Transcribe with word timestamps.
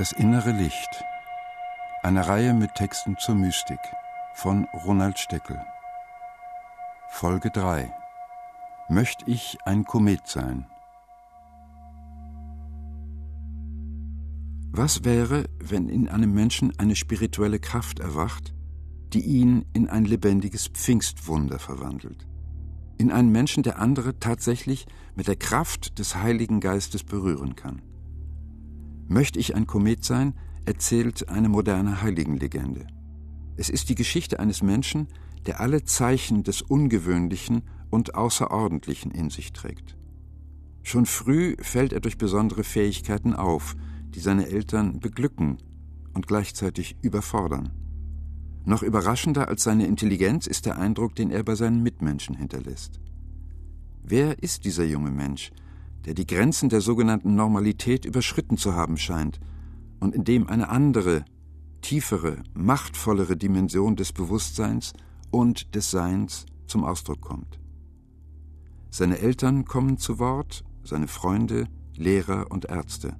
Das 0.00 0.12
innere 0.12 0.52
Licht. 0.52 1.04
Eine 2.02 2.26
Reihe 2.26 2.54
mit 2.54 2.74
Texten 2.74 3.18
zur 3.18 3.34
Mystik 3.34 3.78
von 4.32 4.64
Ronald 4.72 5.18
Steckel. 5.18 5.60
Folge 7.10 7.50
3. 7.50 7.92
Möcht 8.88 9.18
ich 9.26 9.58
ein 9.66 9.84
Komet 9.84 10.26
sein? 10.26 10.64
Was 14.72 15.04
wäre, 15.04 15.44
wenn 15.62 15.90
in 15.90 16.08
einem 16.08 16.32
Menschen 16.32 16.72
eine 16.78 16.96
spirituelle 16.96 17.58
Kraft 17.58 17.98
erwacht, 17.98 18.54
die 19.12 19.20
ihn 19.20 19.66
in 19.74 19.90
ein 19.90 20.06
lebendiges 20.06 20.68
Pfingstwunder 20.68 21.58
verwandelt? 21.58 22.26
In 22.96 23.12
einen 23.12 23.32
Menschen, 23.32 23.62
der 23.62 23.78
andere 23.78 24.18
tatsächlich 24.18 24.86
mit 25.14 25.28
der 25.28 25.36
Kraft 25.36 25.98
des 25.98 26.16
Heiligen 26.16 26.60
Geistes 26.60 27.04
berühren 27.04 27.54
kann. 27.54 27.82
Möchte 29.10 29.40
ich 29.40 29.56
ein 29.56 29.66
Komet 29.66 30.04
sein, 30.04 30.34
erzählt 30.66 31.28
eine 31.28 31.48
moderne 31.48 32.00
Heiligenlegende. 32.00 32.86
Es 33.56 33.68
ist 33.68 33.88
die 33.88 33.96
Geschichte 33.96 34.38
eines 34.38 34.62
Menschen, 34.62 35.08
der 35.46 35.58
alle 35.58 35.82
Zeichen 35.82 36.44
des 36.44 36.62
Ungewöhnlichen 36.62 37.62
und 37.90 38.14
Außerordentlichen 38.14 39.10
in 39.10 39.28
sich 39.28 39.52
trägt. 39.52 39.96
Schon 40.84 41.06
früh 41.06 41.56
fällt 41.60 41.92
er 41.92 41.98
durch 41.98 42.18
besondere 42.18 42.62
Fähigkeiten 42.62 43.34
auf, 43.34 43.74
die 44.14 44.20
seine 44.20 44.46
Eltern 44.46 45.00
beglücken 45.00 45.58
und 46.14 46.28
gleichzeitig 46.28 46.96
überfordern. 47.02 47.70
Noch 48.64 48.84
überraschender 48.84 49.48
als 49.48 49.64
seine 49.64 49.88
Intelligenz 49.88 50.46
ist 50.46 50.66
der 50.66 50.78
Eindruck, 50.78 51.16
den 51.16 51.32
er 51.32 51.42
bei 51.42 51.56
seinen 51.56 51.82
Mitmenschen 51.82 52.36
hinterlässt. 52.36 53.00
Wer 54.04 54.40
ist 54.40 54.64
dieser 54.64 54.84
junge 54.84 55.10
Mensch, 55.10 55.50
der 56.04 56.14
die 56.14 56.26
Grenzen 56.26 56.68
der 56.68 56.80
sogenannten 56.80 57.34
Normalität 57.34 58.04
überschritten 58.04 58.56
zu 58.56 58.74
haben 58.74 58.96
scheint 58.96 59.40
und 60.00 60.14
in 60.14 60.24
dem 60.24 60.48
eine 60.48 60.68
andere, 60.68 61.24
tiefere, 61.82 62.42
machtvollere 62.54 63.36
Dimension 63.36 63.96
des 63.96 64.12
Bewusstseins 64.12 64.92
und 65.30 65.74
des 65.74 65.90
Seins 65.90 66.46
zum 66.66 66.84
Ausdruck 66.84 67.20
kommt? 67.20 67.58
Seine 68.90 69.18
Eltern 69.18 69.64
kommen 69.64 69.98
zu 69.98 70.18
Wort, 70.18 70.64
seine 70.82 71.06
Freunde, 71.06 71.68
Lehrer 71.94 72.50
und 72.50 72.64
Ärzte. 72.64 73.16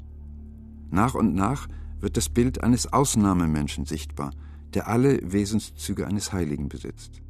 Nach 0.90 1.14
und 1.14 1.34
nach 1.34 1.68
wird 2.00 2.16
das 2.16 2.28
Bild 2.28 2.62
eines 2.64 2.92
Ausnahmemenschen 2.92 3.84
sichtbar, 3.84 4.32
der 4.74 4.88
alle 4.88 5.20
Wesenszüge 5.32 6.06
eines 6.06 6.32
Heiligen 6.32 6.68
besitzt. 6.68 7.20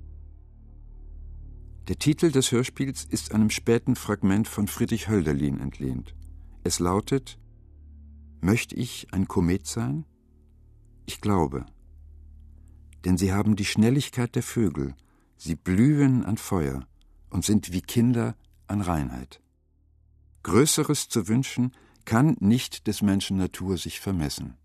Der 1.91 1.98
Titel 1.98 2.30
des 2.30 2.52
Hörspiels 2.52 3.05
ist 3.05 3.34
einem 3.34 3.50
späten 3.50 3.96
Fragment 3.96 4.46
von 4.46 4.69
Friedrich 4.69 5.08
Hölderlin 5.08 5.58
entlehnt. 5.58 6.14
Es 6.62 6.78
lautet 6.78 7.36
Möcht 8.41 8.72
ich 8.72 9.08
ein 9.10 9.27
Komet 9.27 9.66
sein? 9.66 10.06
Ich 11.05 11.20
glaube. 11.20 11.66
Denn 13.05 13.18
sie 13.18 13.33
haben 13.33 13.56
die 13.56 13.64
Schnelligkeit 13.64 14.36
der 14.36 14.44
Vögel, 14.44 14.94
sie 15.36 15.56
blühen 15.56 16.24
an 16.24 16.36
Feuer 16.36 16.86
und 17.28 17.44
sind 17.44 17.72
wie 17.72 17.83
Kinder 17.83 18.36
an 18.68 18.83
Reinheit. 18.83 19.42
Größeres 20.44 21.08
zu 21.08 21.27
wünschen, 21.27 21.72
kann 22.05 22.36
nicht 22.38 22.86
des 22.86 23.02
Menschen 23.02 23.36
Natur 23.36 23.77
sich 23.78 23.98
vermessen. 23.98 24.59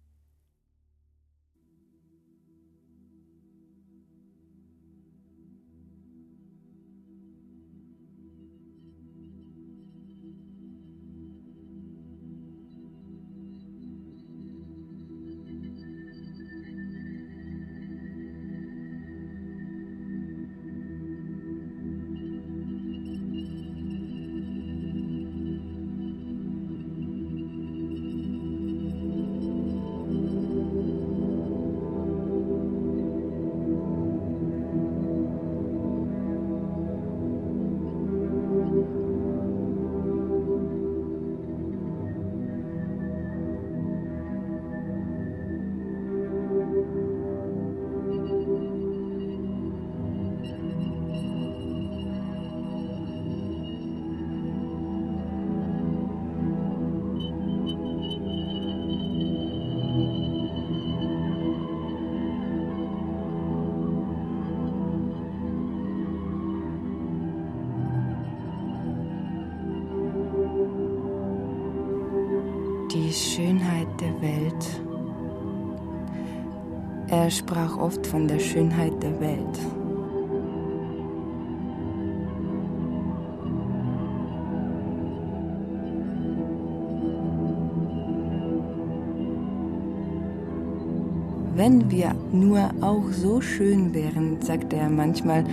Wenn 91.55 91.89
wir 91.89 92.13
nur 92.31 92.69
auch 92.81 93.11
so 93.11 93.41
schön 93.41 93.93
wären, 93.93 94.41
sagte 94.41 94.75
er 94.75 94.89
manchmal, 94.89 95.45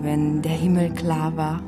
wenn 0.00 0.42
der 0.42 0.52
Himmel 0.52 0.90
klar 0.90 1.36
war. 1.36 1.60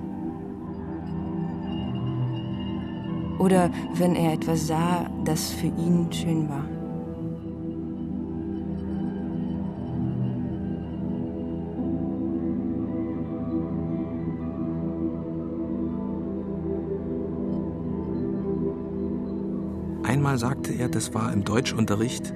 oder 3.42 3.70
wenn 3.94 4.14
er 4.14 4.34
etwas 4.34 4.68
sah, 4.68 5.10
das 5.24 5.50
für 5.50 5.66
ihn 5.66 6.06
schön 6.12 6.48
war. 6.48 6.64
Einmal 20.04 20.38
sagte 20.38 20.72
er, 20.74 20.88
das 20.88 21.12
war 21.12 21.32
im 21.32 21.42
Deutschunterricht, 21.42 22.32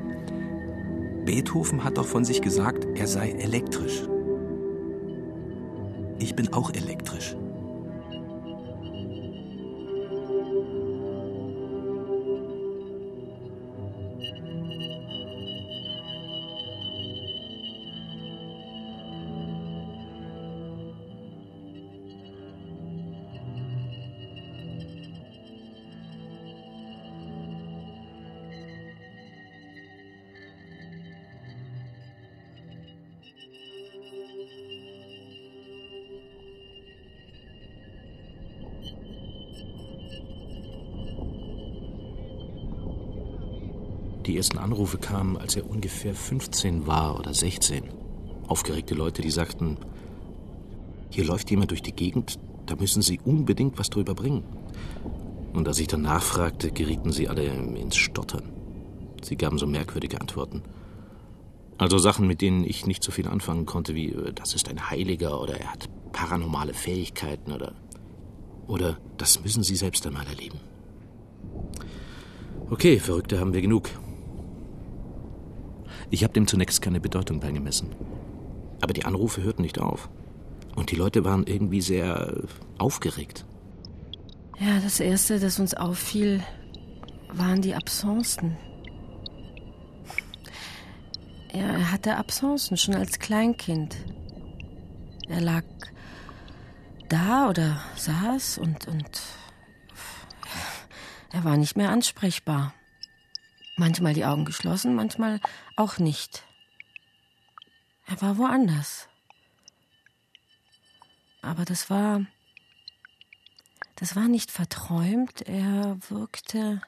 Beethoven 1.26 1.82
hat 1.82 1.98
doch 1.98 2.06
von 2.06 2.24
sich 2.24 2.40
gesagt, 2.40 2.86
er 2.94 3.08
sei 3.08 3.32
elektrisch. 3.32 4.04
Ich 6.20 6.36
bin 6.36 6.52
auch 6.52 6.72
elektrisch. 6.72 7.36
Die 44.36 44.40
ersten 44.40 44.58
Anrufe 44.58 44.98
kamen, 44.98 45.38
als 45.38 45.56
er 45.56 45.66
ungefähr 45.66 46.14
15 46.14 46.86
war 46.86 47.18
oder 47.18 47.32
16. 47.32 47.84
Aufgeregte 48.46 48.94
Leute, 48.94 49.22
die 49.22 49.30
sagten, 49.30 49.78
hier 51.08 51.24
läuft 51.24 51.50
jemand 51.50 51.70
durch 51.70 51.80
die 51.80 51.94
Gegend, 51.94 52.38
da 52.66 52.76
müssen 52.76 53.00
Sie 53.00 53.18
unbedingt 53.24 53.78
was 53.78 53.88
drüber 53.88 54.14
bringen. 54.14 54.44
Und 55.54 55.66
als 55.66 55.78
ich 55.78 55.86
dann 55.86 56.02
nachfragte, 56.02 56.70
gerieten 56.70 57.12
sie 57.12 57.30
alle 57.30 57.44
ins 57.44 57.96
Stottern. 57.96 58.42
Sie 59.22 59.36
gaben 59.36 59.56
so 59.56 59.66
merkwürdige 59.66 60.20
Antworten. 60.20 60.60
Also 61.78 61.96
Sachen, 61.96 62.26
mit 62.26 62.42
denen 62.42 62.62
ich 62.62 62.84
nicht 62.84 63.02
so 63.02 63.12
viel 63.12 63.28
anfangen 63.28 63.64
konnte, 63.64 63.94
wie 63.94 64.10
äh, 64.10 64.34
das 64.34 64.52
ist 64.52 64.68
ein 64.68 64.90
Heiliger 64.90 65.40
oder 65.40 65.58
er 65.58 65.72
hat 65.72 65.88
paranormale 66.12 66.74
Fähigkeiten 66.74 67.52
oder 67.52 67.72
oder 68.66 68.98
das 69.16 69.42
müssen 69.42 69.62
Sie 69.62 69.76
selbst 69.76 70.06
einmal 70.06 70.26
erleben. 70.26 70.60
Okay, 72.68 72.98
Verrückte 72.98 73.40
haben 73.40 73.54
wir 73.54 73.62
genug. 73.62 73.88
Ich 76.10 76.22
habe 76.22 76.32
dem 76.32 76.46
zunächst 76.46 76.82
keine 76.82 77.00
Bedeutung 77.00 77.40
beigemessen. 77.40 77.94
Aber 78.80 78.92
die 78.92 79.04
Anrufe 79.04 79.42
hörten 79.42 79.62
nicht 79.62 79.80
auf. 79.80 80.08
Und 80.74 80.90
die 80.90 80.96
Leute 80.96 81.24
waren 81.24 81.46
irgendwie 81.46 81.80
sehr 81.80 82.44
aufgeregt. 82.78 83.44
Ja, 84.58 84.80
das 84.80 85.00
Erste, 85.00 85.40
das 85.40 85.58
uns 85.58 85.74
auffiel, 85.74 86.42
waren 87.32 87.62
die 87.62 87.74
Absenzen. 87.74 88.56
Er 91.48 91.90
hatte 91.90 92.16
Absenzen 92.16 92.76
schon 92.76 92.94
als 92.94 93.18
Kleinkind. 93.18 93.96
Er 95.28 95.40
lag 95.40 95.64
da 97.08 97.48
oder 97.48 97.80
saß 97.96 98.58
und, 98.58 98.86
und 98.88 99.22
er 101.32 101.44
war 101.44 101.56
nicht 101.56 101.76
mehr 101.76 101.90
ansprechbar. 101.90 102.74
Manchmal 103.76 104.14
die 104.14 104.24
Augen 104.24 104.44
geschlossen, 104.44 104.94
manchmal 104.94 105.40
auch 105.76 105.98
nicht. 105.98 106.44
Er 108.06 108.20
war 108.22 108.38
woanders. 108.38 109.08
Aber 111.42 111.64
das 111.64 111.90
war. 111.90 112.24
Das 113.96 114.14
war 114.14 114.28
nicht 114.28 114.50
verträumt, 114.50 115.42
er 115.42 115.98
wirkte 116.10 116.82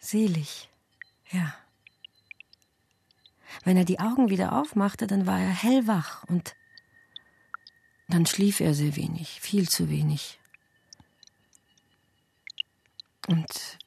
selig, 0.00 0.68
ja. 1.30 1.54
Wenn 3.62 3.76
er 3.76 3.84
die 3.84 4.00
Augen 4.00 4.30
wieder 4.30 4.58
aufmachte, 4.58 5.06
dann 5.06 5.26
war 5.26 5.38
er 5.38 5.50
hellwach 5.50 6.24
und 6.24 6.56
dann 8.08 8.26
schlief 8.26 8.58
er 8.60 8.74
sehr 8.74 8.96
wenig, 8.96 9.40
viel 9.40 9.68
zu 9.68 9.88
wenig. 9.88 10.40
Und 13.28 13.78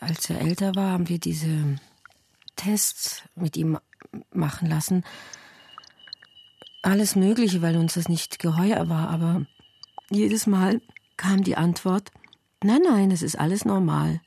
als 0.00 0.30
er 0.30 0.40
älter 0.40 0.74
war, 0.74 0.92
haben 0.92 1.08
wir 1.08 1.18
diese 1.18 1.78
Tests 2.56 3.22
mit 3.34 3.56
ihm 3.56 3.78
machen 4.32 4.68
lassen. 4.68 5.04
Alles 6.82 7.16
Mögliche, 7.16 7.62
weil 7.62 7.76
uns 7.76 7.94
das 7.94 8.08
nicht 8.08 8.38
geheuer 8.38 8.88
war, 8.88 9.08
aber 9.08 9.46
jedes 10.10 10.46
Mal 10.46 10.80
kam 11.16 11.42
die 11.42 11.56
Antwort, 11.56 12.10
nein, 12.62 12.82
nein, 12.82 13.10
es 13.10 13.22
ist 13.22 13.38
alles 13.38 13.64
normal. 13.64 14.20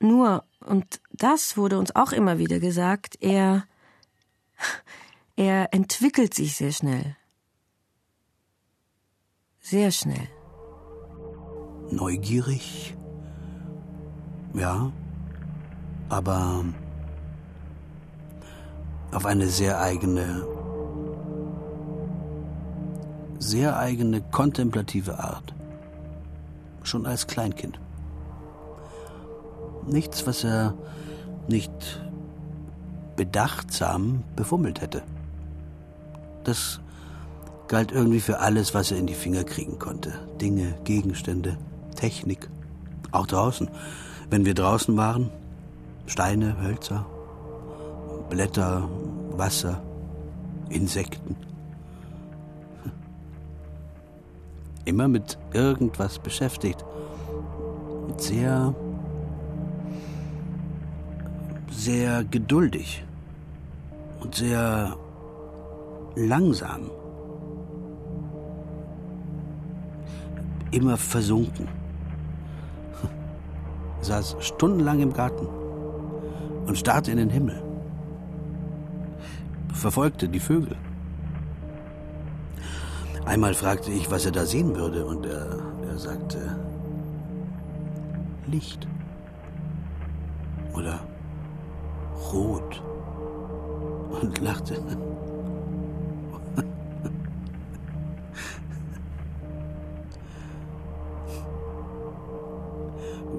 Nur, 0.00 0.44
und 0.60 1.00
das 1.12 1.56
wurde 1.56 1.78
uns 1.78 1.94
auch 1.94 2.12
immer 2.12 2.38
wieder 2.38 2.58
gesagt, 2.58 3.16
er, 3.20 3.66
er 5.36 5.72
entwickelt 5.72 6.34
sich 6.34 6.56
sehr 6.56 6.72
schnell. 6.72 7.16
Sehr 9.60 9.92
schnell. 9.92 10.28
Neugierig, 11.90 12.96
ja, 14.54 14.90
aber 16.08 16.64
auf 19.12 19.26
eine 19.26 19.46
sehr 19.46 19.80
eigene, 19.80 20.46
sehr 23.38 23.78
eigene 23.78 24.20
kontemplative 24.20 25.18
Art. 25.18 25.54
Schon 26.82 27.06
als 27.06 27.26
Kleinkind. 27.26 27.78
Nichts, 29.86 30.26
was 30.26 30.44
er 30.44 30.74
nicht 31.48 32.00
bedachtsam 33.16 34.24
befummelt 34.36 34.80
hätte. 34.80 35.02
Das 36.44 36.80
galt 37.68 37.92
irgendwie 37.92 38.20
für 38.20 38.40
alles, 38.40 38.74
was 38.74 38.90
er 38.90 38.98
in 38.98 39.06
die 39.06 39.14
Finger 39.14 39.44
kriegen 39.44 39.78
konnte. 39.78 40.12
Dinge, 40.40 40.74
Gegenstände, 40.84 41.56
Technik. 41.94 42.48
Auch 43.12 43.26
draußen. 43.26 43.68
Wenn 44.32 44.46
wir 44.46 44.54
draußen 44.54 44.96
waren, 44.96 45.28
Steine, 46.06 46.56
Hölzer, 46.62 47.04
Blätter, 48.30 48.88
Wasser, 49.32 49.82
Insekten. 50.70 51.36
Immer 54.86 55.06
mit 55.06 55.36
irgendwas 55.52 56.18
beschäftigt. 56.18 56.82
Sehr, 58.16 58.74
sehr 61.70 62.24
geduldig 62.24 63.04
und 64.20 64.34
sehr 64.34 64.96
langsam. 66.16 66.90
Immer 70.70 70.96
versunken 70.96 71.81
saß 74.02 74.36
stundenlang 74.40 75.00
im 75.00 75.12
Garten 75.12 75.46
und 76.66 76.76
starrte 76.76 77.10
in 77.10 77.18
den 77.18 77.30
Himmel, 77.30 77.62
verfolgte 79.72 80.28
die 80.28 80.40
Vögel. 80.40 80.76
Einmal 83.24 83.54
fragte 83.54 83.90
ich, 83.92 84.10
was 84.10 84.26
er 84.26 84.32
da 84.32 84.44
sehen 84.44 84.74
würde, 84.74 85.06
und 85.06 85.24
er, 85.26 85.58
er 85.88 85.98
sagte 85.98 86.56
Licht 88.46 88.88
oder 90.74 91.00
Rot 92.32 92.82
und 94.20 94.40
lachte. 94.40 94.76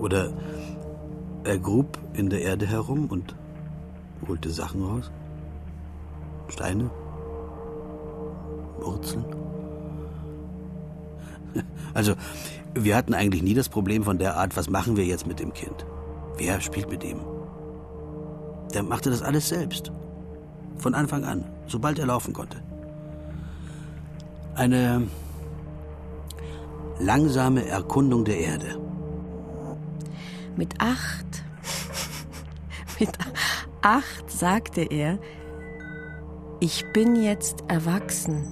Oder 0.01 0.33
er 1.43 1.57
grub 1.57 1.97
in 2.13 2.29
der 2.29 2.41
Erde 2.41 2.65
herum 2.67 3.07
und 3.07 3.35
holte 4.27 4.49
Sachen 4.49 4.83
raus. 4.83 5.11
Steine, 6.49 6.89
Wurzeln. 8.79 9.25
Also, 11.93 12.15
wir 12.73 12.95
hatten 12.95 13.13
eigentlich 13.13 13.43
nie 13.43 13.53
das 13.53 13.69
Problem 13.69 14.03
von 14.03 14.17
der 14.17 14.35
Art, 14.35 14.57
was 14.57 14.67
machen 14.67 14.97
wir 14.97 15.05
jetzt 15.05 15.27
mit 15.27 15.39
dem 15.39 15.53
Kind? 15.53 15.85
Wer 16.37 16.59
spielt 16.59 16.89
mit 16.89 17.03
ihm? 17.03 17.19
Der 18.73 18.81
machte 18.81 19.11
das 19.11 19.21
alles 19.21 19.49
selbst. 19.49 19.91
Von 20.77 20.95
Anfang 20.95 21.23
an, 21.23 21.45
sobald 21.67 21.99
er 21.99 22.07
laufen 22.07 22.33
konnte. 22.33 22.57
Eine 24.55 25.03
langsame 26.99 27.67
Erkundung 27.67 28.25
der 28.25 28.39
Erde. 28.39 28.82
Mit 30.55 30.79
acht, 30.79 31.43
mit 32.99 33.17
acht 33.81 34.29
sagte 34.29 34.81
er, 34.81 35.19
ich 36.59 36.85
bin 36.93 37.15
jetzt 37.15 37.63
erwachsen. 37.67 38.47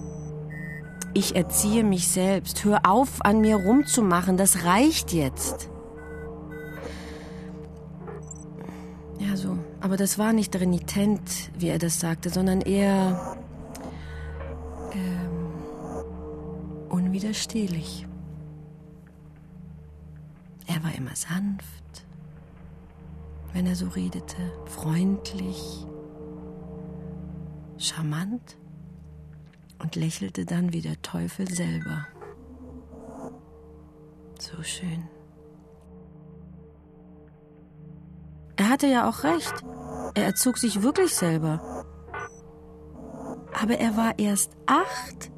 Ich 1.14 1.36
erziehe 1.36 1.84
mich 1.84 2.08
selbst. 2.08 2.64
Hör 2.64 2.86
auf, 2.86 3.24
an 3.24 3.42
mir 3.42 3.58
rumzumachen. 3.58 4.38
Das 4.38 4.64
reicht 4.66 5.14
jetzt. 5.14 5.70
Ja, 9.20 9.36
so. 9.36 9.58
Aber 9.80 9.98
das 9.98 10.18
war 10.18 10.34
nicht 10.34 10.56
renitent, 10.56 11.52
wie 11.58 11.70
er 11.70 11.80
das 11.80 12.00
sagte, 12.00 12.30
sondern 12.30 12.62
eher 12.62 13.38
ähm, 14.94 15.54
unwiderstehlich. 16.90 18.08
Er 20.66 20.84
war 20.84 20.96
immer 20.96 21.16
sanft 21.16 21.81
wenn 23.54 23.66
er 23.66 23.76
so 23.76 23.88
redete, 23.88 24.38
freundlich, 24.66 25.86
charmant 27.78 28.58
und 29.80 29.96
lächelte 29.96 30.46
dann 30.46 30.74
wie 30.74 30.82
der 30.82 31.02
Teufel 31.02 31.50
selber. 31.50 32.08
So 34.40 34.62
schön. 34.64 35.08
Er 38.56 38.70
hatte 38.70 38.88
ja 38.88 39.10
auch 39.10 39.24
recht. 39.24 39.54
Er 40.14 40.26
erzog 40.26 40.58
sich 40.58 40.82
wirklich 40.82 41.16
selber. 41.16 41.86
Aber 43.54 43.78
er 43.78 43.98
war 43.98 44.18
erst 44.20 44.52
acht. 44.66 45.32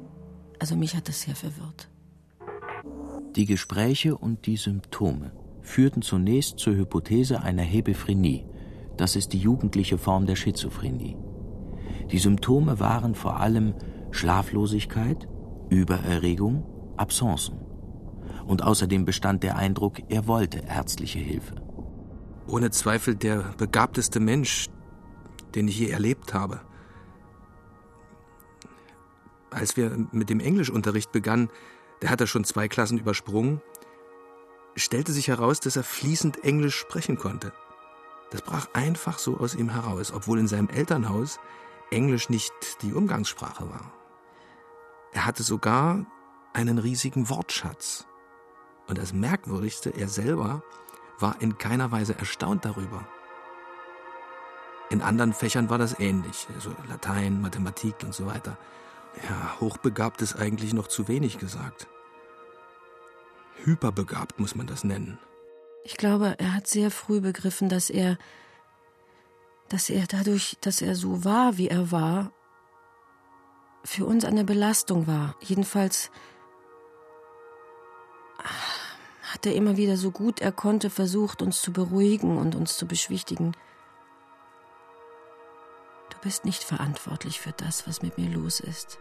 Also 0.58 0.76
mich 0.76 0.94
hat 0.96 1.08
das 1.08 1.22
sehr 1.22 1.34
verwirrt. 1.34 1.90
Die 3.34 3.46
Gespräche 3.46 4.16
und 4.16 4.46
die 4.46 4.56
Symptome 4.56 5.32
führten 5.64 6.02
zunächst 6.02 6.58
zur 6.58 6.76
Hypothese 6.76 7.42
einer 7.42 7.62
Hebephrenie. 7.62 8.46
Das 8.96 9.16
ist 9.16 9.32
die 9.32 9.38
jugendliche 9.38 9.98
Form 9.98 10.26
der 10.26 10.36
Schizophrenie. 10.36 11.16
Die 12.12 12.18
Symptome 12.18 12.78
waren 12.78 13.14
vor 13.14 13.40
allem 13.40 13.74
Schlaflosigkeit, 14.12 15.26
Übererregung, 15.70 16.64
Absenzen. 16.96 17.58
Und 18.46 18.62
außerdem 18.62 19.04
bestand 19.04 19.42
der 19.42 19.56
Eindruck, 19.56 19.98
er 20.10 20.26
wollte 20.26 20.62
ärztliche 20.68 21.18
Hilfe. 21.18 21.56
Ohne 22.46 22.70
Zweifel 22.70 23.16
der 23.16 23.54
begabteste 23.56 24.20
Mensch, 24.20 24.68
den 25.54 25.66
ich 25.66 25.78
je 25.78 25.88
erlebt 25.88 26.34
habe. 26.34 26.60
Als 29.50 29.76
wir 29.78 29.96
mit 30.12 30.28
dem 30.28 30.40
Englischunterricht 30.40 31.10
begannen, 31.10 31.48
der 32.02 32.10
hat 32.10 32.20
er 32.20 32.26
schon 32.26 32.44
zwei 32.44 32.68
Klassen 32.68 32.98
übersprungen 32.98 33.62
stellte 34.76 35.12
sich 35.12 35.28
heraus, 35.28 35.60
dass 35.60 35.76
er 35.76 35.84
fließend 35.84 36.44
Englisch 36.44 36.76
sprechen 36.76 37.16
konnte. 37.16 37.52
Das 38.30 38.42
brach 38.42 38.68
einfach 38.72 39.18
so 39.18 39.38
aus 39.38 39.54
ihm 39.54 39.68
heraus, 39.68 40.12
obwohl 40.12 40.38
in 40.38 40.48
seinem 40.48 40.68
Elternhaus 40.68 41.38
Englisch 41.90 42.28
nicht 42.28 42.52
die 42.82 42.92
Umgangssprache 42.92 43.68
war. 43.68 43.92
Er 45.12 45.26
hatte 45.26 45.42
sogar 45.42 46.04
einen 46.52 46.78
riesigen 46.78 47.28
Wortschatz. 47.28 48.06
Und 48.86 48.98
das 48.98 49.12
Merkwürdigste, 49.12 49.90
er 49.90 50.08
selber 50.08 50.62
war 51.18 51.40
in 51.40 51.58
keiner 51.58 51.92
Weise 51.92 52.18
erstaunt 52.18 52.64
darüber. 52.64 53.06
In 54.90 55.00
anderen 55.00 55.32
Fächern 55.32 55.70
war 55.70 55.78
das 55.78 55.98
ähnlich, 55.98 56.46
also 56.54 56.74
Latein, 56.88 57.40
Mathematik 57.40 57.94
und 58.02 58.14
so 58.14 58.26
weiter. 58.26 58.58
Ja, 59.28 59.60
hochbegabt 59.60 60.20
ist 60.22 60.36
eigentlich 60.36 60.74
noch 60.74 60.88
zu 60.88 61.08
wenig 61.08 61.38
gesagt. 61.38 61.86
Hyperbegabt 63.64 64.38
muss 64.38 64.54
man 64.54 64.66
das 64.66 64.84
nennen. 64.84 65.18
Ich 65.84 65.96
glaube, 65.96 66.36
er 66.38 66.54
hat 66.54 66.66
sehr 66.66 66.90
früh 66.90 67.20
begriffen, 67.20 67.68
dass 67.68 67.90
er, 67.90 68.18
dass 69.68 69.90
er 69.90 70.06
dadurch, 70.06 70.56
dass 70.60 70.80
er 70.82 70.94
so 70.94 71.24
war, 71.24 71.56
wie 71.56 71.68
er 71.68 71.90
war, 71.90 72.32
für 73.84 74.06
uns 74.06 74.24
eine 74.24 74.44
Belastung 74.44 75.06
war. 75.06 75.36
Jedenfalls 75.40 76.10
hat 79.22 79.44
er 79.46 79.54
immer 79.54 79.76
wieder 79.76 79.96
so 79.96 80.10
gut 80.10 80.40
er 80.40 80.52
konnte 80.52 80.90
versucht, 80.90 81.42
uns 81.42 81.60
zu 81.60 81.72
beruhigen 81.72 82.38
und 82.38 82.54
uns 82.54 82.76
zu 82.76 82.86
beschwichtigen. 82.86 83.52
Du 86.10 86.18
bist 86.22 86.44
nicht 86.44 86.64
verantwortlich 86.64 87.40
für 87.40 87.52
das, 87.52 87.86
was 87.86 88.00
mit 88.00 88.16
mir 88.16 88.30
los 88.30 88.60
ist, 88.60 88.98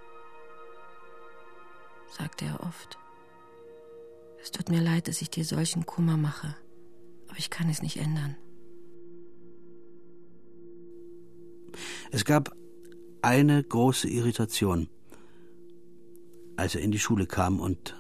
sagte 2.09 2.45
er 2.45 2.61
oft. 2.61 2.97
Es 4.43 4.51
tut 4.51 4.67
mir 4.67 4.81
leid, 4.81 5.07
dass 5.07 5.21
ich 5.21 5.29
dir 5.29 5.45
solchen 5.45 5.85
Kummer 5.85 6.17
mache, 6.17 6.53
aber 7.29 7.39
ich 7.39 7.49
kann 7.49 7.69
es 7.69 7.81
nicht 7.81 7.95
ändern. 7.95 8.35
Es 12.11 12.25
gab 12.25 12.51
eine 13.21 13.63
große 13.63 14.09
Irritation, 14.09 14.89
als 16.57 16.75
er 16.75 16.81
in 16.81 16.91
die 16.91 16.99
Schule 16.99 17.25
kam 17.25 17.61
und 17.61 17.95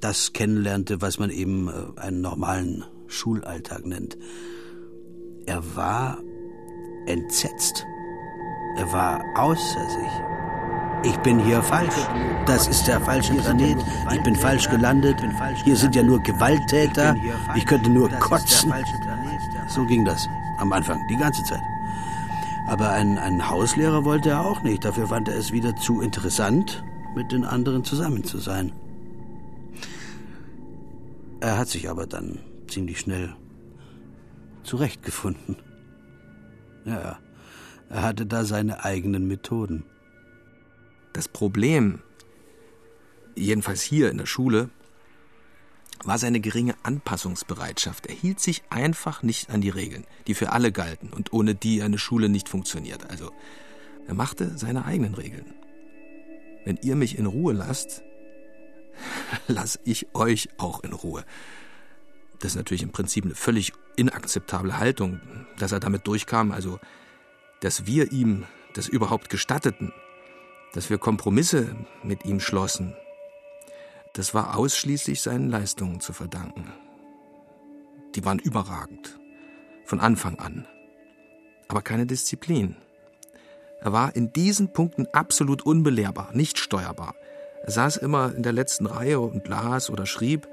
das 0.00 0.32
kennenlernte, 0.32 1.02
was 1.02 1.18
man 1.18 1.28
eben 1.28 1.68
äh, 1.68 2.00
einen 2.00 2.22
normalen 2.22 2.84
Schulalltag 3.06 3.84
nennt. 3.84 4.16
Er 5.44 5.76
war 5.76 6.22
entsetzt. 7.06 7.84
Er 8.78 8.90
war 8.92 9.22
außer 9.36 9.90
sich. 9.90 10.45
Ich 11.02 11.16
bin 11.18 11.38
hier 11.38 11.62
falsch. 11.62 11.94
Das 12.46 12.66
ist 12.68 12.86
der 12.86 13.00
falsche 13.00 13.34
Planet. 13.34 13.78
Ich 14.12 14.22
bin 14.22 14.34
falsch 14.34 14.68
gelandet. 14.68 15.16
Hier 15.64 15.76
sind 15.76 15.94
ja 15.94 16.02
nur 16.02 16.20
Gewalttäter. 16.20 17.16
Ich 17.54 17.66
könnte 17.66 17.90
nur 17.90 18.08
kotzen. 18.10 18.72
So 19.68 19.84
ging 19.84 20.04
das 20.04 20.28
am 20.58 20.72
Anfang, 20.72 20.98
die 21.08 21.16
ganze 21.16 21.42
Zeit. 21.44 21.62
Aber 22.68 22.90
einen, 22.90 23.18
einen 23.18 23.48
Hauslehrer 23.48 24.04
wollte 24.04 24.30
er 24.30 24.44
auch 24.44 24.62
nicht. 24.62 24.84
Dafür 24.84 25.06
fand 25.08 25.28
er 25.28 25.36
es 25.36 25.52
wieder 25.52 25.76
zu 25.76 26.00
interessant, 26.00 26.82
mit 27.14 27.30
den 27.30 27.44
anderen 27.44 27.84
zusammen 27.84 28.24
zu 28.24 28.38
sein. 28.38 28.72
Er 31.40 31.58
hat 31.58 31.68
sich 31.68 31.88
aber 31.88 32.06
dann 32.06 32.40
ziemlich 32.68 32.98
schnell 32.98 33.36
zurechtgefunden. 34.64 35.56
Ja, 36.84 37.18
er 37.88 38.02
hatte 38.02 38.26
da 38.26 38.44
seine 38.44 38.84
eigenen 38.84 39.28
Methoden. 39.28 39.84
Das 41.16 41.28
Problem, 41.28 42.00
jedenfalls 43.34 43.80
hier 43.80 44.10
in 44.10 44.18
der 44.18 44.26
Schule, 44.26 44.68
war 46.04 46.18
seine 46.18 46.40
geringe 46.40 46.74
Anpassungsbereitschaft. 46.82 48.04
Er 48.04 48.14
hielt 48.14 48.38
sich 48.38 48.62
einfach 48.68 49.22
nicht 49.22 49.48
an 49.48 49.62
die 49.62 49.70
Regeln, 49.70 50.06
die 50.26 50.34
für 50.34 50.52
alle 50.52 50.72
galten 50.72 51.14
und 51.14 51.32
ohne 51.32 51.54
die 51.54 51.80
eine 51.80 51.96
Schule 51.96 52.28
nicht 52.28 52.50
funktioniert. 52.50 53.08
Also, 53.08 53.32
er 54.06 54.12
machte 54.12 54.58
seine 54.58 54.84
eigenen 54.84 55.14
Regeln. 55.14 55.54
Wenn 56.66 56.78
ihr 56.82 56.96
mich 56.96 57.16
in 57.16 57.24
Ruhe 57.24 57.54
lasst, 57.54 58.02
lass 59.48 59.80
ich 59.84 60.14
euch 60.14 60.50
auch 60.58 60.84
in 60.84 60.92
Ruhe. 60.92 61.24
Das 62.40 62.52
ist 62.52 62.56
natürlich 62.56 62.82
im 62.82 62.92
Prinzip 62.92 63.24
eine 63.24 63.34
völlig 63.34 63.72
inakzeptable 63.96 64.78
Haltung, 64.78 65.22
dass 65.56 65.72
er 65.72 65.80
damit 65.80 66.06
durchkam, 66.06 66.52
also 66.52 66.78
dass 67.60 67.86
wir 67.86 68.12
ihm 68.12 68.44
das 68.74 68.86
überhaupt 68.86 69.30
gestatteten, 69.30 69.94
dass 70.72 70.90
wir 70.90 70.98
Kompromisse 70.98 71.74
mit 72.02 72.24
ihm 72.24 72.40
schlossen, 72.40 72.96
das 74.12 74.32
war 74.32 74.56
ausschließlich 74.56 75.20
seinen 75.20 75.50
Leistungen 75.50 76.00
zu 76.00 76.12
verdanken. 76.12 76.72
Die 78.14 78.24
waren 78.24 78.38
überragend, 78.38 79.18
von 79.84 80.00
Anfang 80.00 80.38
an, 80.38 80.66
aber 81.68 81.82
keine 81.82 82.06
Disziplin. 82.06 82.76
Er 83.80 83.92
war 83.92 84.16
in 84.16 84.32
diesen 84.32 84.72
Punkten 84.72 85.06
absolut 85.12 85.66
unbelehrbar, 85.66 86.30
nicht 86.32 86.58
steuerbar. 86.58 87.14
Er 87.62 87.72
saß 87.72 87.98
immer 87.98 88.34
in 88.34 88.42
der 88.42 88.52
letzten 88.52 88.86
Reihe 88.86 89.20
und 89.20 89.48
las 89.48 89.90
oder 89.90 90.06
schrieb, 90.06 90.48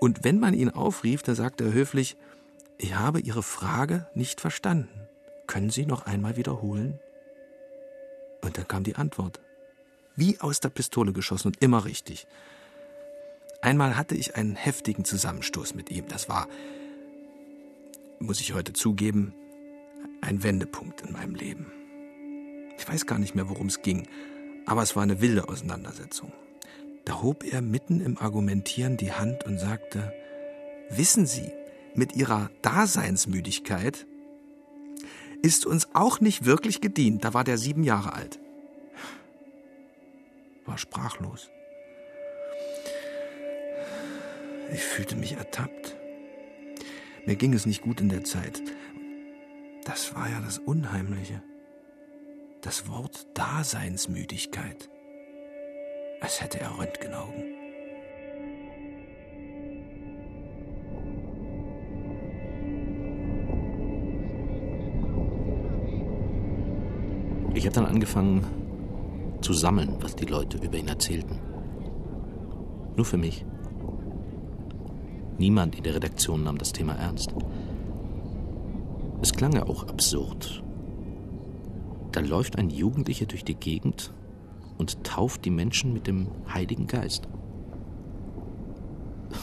und 0.00 0.22
wenn 0.22 0.38
man 0.38 0.54
ihn 0.54 0.70
aufrief, 0.70 1.22
dann 1.22 1.34
sagte 1.34 1.64
er 1.64 1.72
höflich, 1.72 2.16
ich 2.76 2.94
habe 2.94 3.20
Ihre 3.20 3.42
Frage 3.42 4.06
nicht 4.14 4.40
verstanden. 4.40 5.08
Können 5.46 5.70
Sie 5.70 5.86
noch 5.86 6.06
einmal 6.06 6.36
wiederholen? 6.36 7.00
Und 8.42 8.56
dann 8.56 8.68
kam 8.68 8.84
die 8.84 8.94
Antwort. 8.94 9.40
Wie 10.18 10.40
aus 10.40 10.58
der 10.58 10.70
Pistole 10.70 11.12
geschossen 11.12 11.46
und 11.46 11.62
immer 11.62 11.84
richtig. 11.84 12.26
Einmal 13.62 13.96
hatte 13.96 14.16
ich 14.16 14.34
einen 14.34 14.56
heftigen 14.56 15.04
Zusammenstoß 15.04 15.76
mit 15.76 15.92
ihm. 15.92 16.08
Das 16.08 16.28
war, 16.28 16.48
muss 18.18 18.40
ich 18.40 18.52
heute 18.52 18.72
zugeben, 18.72 19.32
ein 20.20 20.42
Wendepunkt 20.42 21.02
in 21.02 21.12
meinem 21.12 21.36
Leben. 21.36 21.70
Ich 22.76 22.88
weiß 22.88 23.06
gar 23.06 23.20
nicht 23.20 23.36
mehr, 23.36 23.48
worum 23.48 23.68
es 23.68 23.82
ging, 23.82 24.08
aber 24.66 24.82
es 24.82 24.96
war 24.96 25.04
eine 25.04 25.20
wilde 25.20 25.48
Auseinandersetzung. 25.48 26.32
Da 27.04 27.22
hob 27.22 27.44
er 27.44 27.62
mitten 27.62 28.00
im 28.00 28.18
Argumentieren 28.18 28.96
die 28.96 29.12
Hand 29.12 29.44
und 29.44 29.60
sagte, 29.60 30.12
Wissen 30.90 31.26
Sie, 31.26 31.52
mit 31.94 32.16
Ihrer 32.16 32.50
Daseinsmüdigkeit 32.62 34.04
ist 35.42 35.64
uns 35.64 35.94
auch 35.94 36.18
nicht 36.18 36.44
wirklich 36.44 36.80
gedient. 36.80 37.24
Da 37.24 37.34
war 37.34 37.44
der 37.44 37.56
sieben 37.56 37.84
Jahre 37.84 38.14
alt. 38.14 38.40
War 40.68 40.76
sprachlos. 40.76 41.50
Ich 44.70 44.82
fühlte 44.82 45.16
mich 45.16 45.32
ertappt. 45.32 45.96
Mir 47.24 47.36
ging 47.36 47.54
es 47.54 47.64
nicht 47.64 47.80
gut 47.80 48.02
in 48.02 48.10
der 48.10 48.22
Zeit. 48.24 48.60
Das 49.86 50.14
war 50.14 50.28
ja 50.28 50.40
das 50.42 50.58
Unheimliche. 50.58 51.42
Das 52.60 52.86
Wort 52.86 53.26
Daseinsmüdigkeit 53.32 54.90
als 56.20 56.42
hätte 56.42 56.60
er 56.60 56.78
Röntgenaugen. 56.78 57.44
Ich 67.54 67.64
habe 67.64 67.74
dann 67.74 67.86
angefangen 67.86 68.67
zu 69.40 69.52
sammeln, 69.52 69.96
was 70.00 70.16
die 70.16 70.26
Leute 70.26 70.58
über 70.58 70.76
ihn 70.76 70.88
erzählten. 70.88 71.38
Nur 72.96 73.04
für 73.04 73.16
mich. 73.16 73.44
Niemand 75.38 75.76
in 75.76 75.84
der 75.84 75.94
Redaktion 75.94 76.42
nahm 76.42 76.58
das 76.58 76.72
Thema 76.72 76.94
ernst. 76.94 77.32
Es 79.22 79.32
klang 79.32 79.52
ja 79.52 79.66
auch 79.66 79.86
absurd. 79.86 80.62
Da 82.12 82.20
läuft 82.20 82.56
ein 82.56 82.70
Jugendlicher 82.70 83.26
durch 83.26 83.44
die 83.44 83.54
Gegend 83.54 84.12
und 84.78 85.04
tauft 85.04 85.44
die 85.44 85.50
Menschen 85.50 85.92
mit 85.92 86.06
dem 86.06 86.28
Heiligen 86.52 86.86
Geist. 86.86 87.28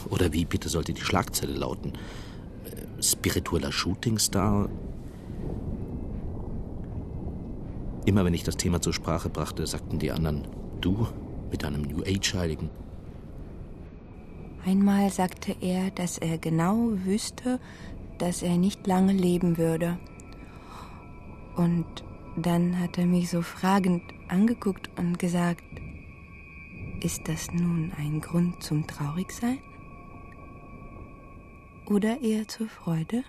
Oder 0.09 0.33
wie 0.33 0.45
bitte 0.45 0.69
sollte 0.69 0.93
die 0.93 1.01
Schlagzeile 1.01 1.53
lauten? 1.53 1.93
Äh, 2.65 3.01
spiritueller 3.01 3.71
Shootingstar? 3.71 4.69
Immer 8.05 8.23
wenn 8.23 8.33
ich 8.35 8.43
das 8.43 8.57
Thema 8.57 8.81
zur 8.81 8.93
Sprache 8.93 9.29
brachte, 9.29 9.65
sagten 9.65 9.97
die 9.97 10.11
anderen, 10.11 10.47
du 10.79 11.07
mit 11.49 11.63
deinem 11.63 11.81
New 11.81 12.03
Age-Heiligen. 12.03 12.69
Einmal 14.63 15.09
sagte 15.09 15.55
er, 15.59 15.91
dass 15.91 16.17
er 16.17 16.37
genau 16.37 16.91
wüsste, 17.03 17.59
dass 18.17 18.43
er 18.43 18.57
nicht 18.57 18.85
lange 18.85 19.13
leben 19.13 19.57
würde. 19.57 19.97
Und 21.55 21.85
dann 22.37 22.79
hat 22.79 22.97
er 22.97 23.05
mich 23.05 23.29
so 23.29 23.41
fragend 23.41 24.03
angeguckt 24.27 24.89
und 24.97 25.17
gesagt, 25.17 25.63
ist 27.01 27.27
das 27.27 27.51
nun 27.51 27.91
ein 27.97 28.21
Grund 28.21 28.61
zum 28.61 28.85
Traurigsein? 28.87 29.59
Oder 31.87 32.21
eher 32.21 32.47
zur 32.47 32.67
Freude? 32.67 33.23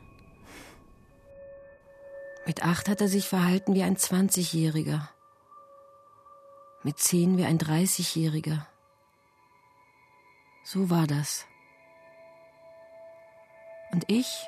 Mit 2.47 2.63
acht 2.63 2.89
hat 2.89 3.01
er 3.01 3.09
sich 3.09 3.29
verhalten 3.29 3.75
wie 3.75 3.83
ein 3.83 3.97
Zwanzigjähriger. 3.97 5.11
Mit 6.85 7.01
zehn 7.01 7.37
wie 7.37 7.45
ein 7.45 7.59
Dreißigjähriger. 7.59 8.67
So 10.65 10.89
war 10.89 11.09
das. 11.09 11.45
Und 13.93 14.05
ich? 14.09 14.47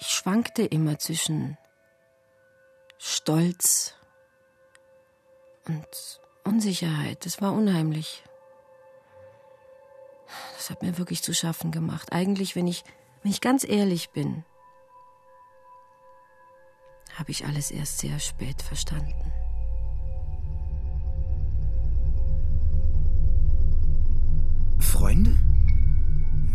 schwankte 0.00 0.64
immer 0.64 0.98
zwischen 0.98 1.56
Stolz 2.98 3.94
und 5.66 6.20
Unsicherheit. 6.44 7.24
Das 7.24 7.40
war 7.40 7.52
unheimlich. 7.52 8.22
Das 10.56 10.70
hat 10.70 10.82
mir 10.82 10.98
wirklich 10.98 11.22
zu 11.22 11.34
schaffen 11.34 11.72
gemacht. 11.72 12.12
Eigentlich, 12.12 12.54
wenn 12.54 12.66
ich, 12.66 12.84
wenn 13.22 13.30
ich 13.30 13.40
ganz 13.40 13.64
ehrlich 13.64 14.10
bin, 14.10 14.44
habe 17.14 17.30
ich 17.30 17.46
alles 17.46 17.70
erst 17.70 17.98
sehr 17.98 18.18
spät 18.18 18.60
verstanden. 18.60 19.12
Freunde? 24.78 25.38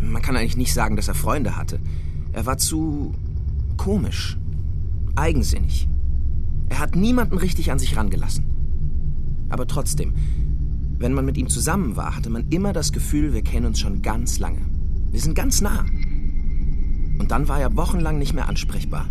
Man 0.02 0.22
kann 0.22 0.36
eigentlich 0.36 0.58
nicht 0.58 0.74
sagen, 0.74 0.96
dass 0.96 1.08
er 1.08 1.16
Freunde 1.16 1.56
hatte. 1.56 1.80
Er 2.34 2.46
war 2.46 2.58
zu 2.58 3.16
komisch, 3.78 4.38
eigensinnig. 5.16 5.88
Er 6.68 6.80
hat 6.80 6.96
niemanden 6.96 7.38
richtig 7.38 7.72
an 7.72 7.80
sich 7.80 7.96
rangelassen. 7.96 8.46
Aber 9.50 9.66
trotzdem, 9.66 10.14
wenn 10.98 11.14
man 11.14 11.26
mit 11.26 11.38
ihm 11.38 11.50
zusammen 11.50 11.96
war, 11.96 12.16
hatte 12.16 12.30
man 12.30 12.50
immer 12.50 12.74
das 12.74 12.92
Gefühl, 12.92 13.34
wir 13.34 13.42
kennen 13.42 13.66
uns 13.66 13.80
schon 13.80 14.02
ganz 14.02 14.40
lange. 14.40 14.62
Wir 15.12 15.22
sind 15.22 15.36
ganz 15.36 15.62
nah. 15.62 15.86
Und 17.18 17.28
dann 17.30 17.48
war 17.48 17.60
er 17.60 17.76
wochenlang 17.76 18.20
nicht 18.20 18.34
mehr 18.34 18.48
ansprechbar. 18.48 19.08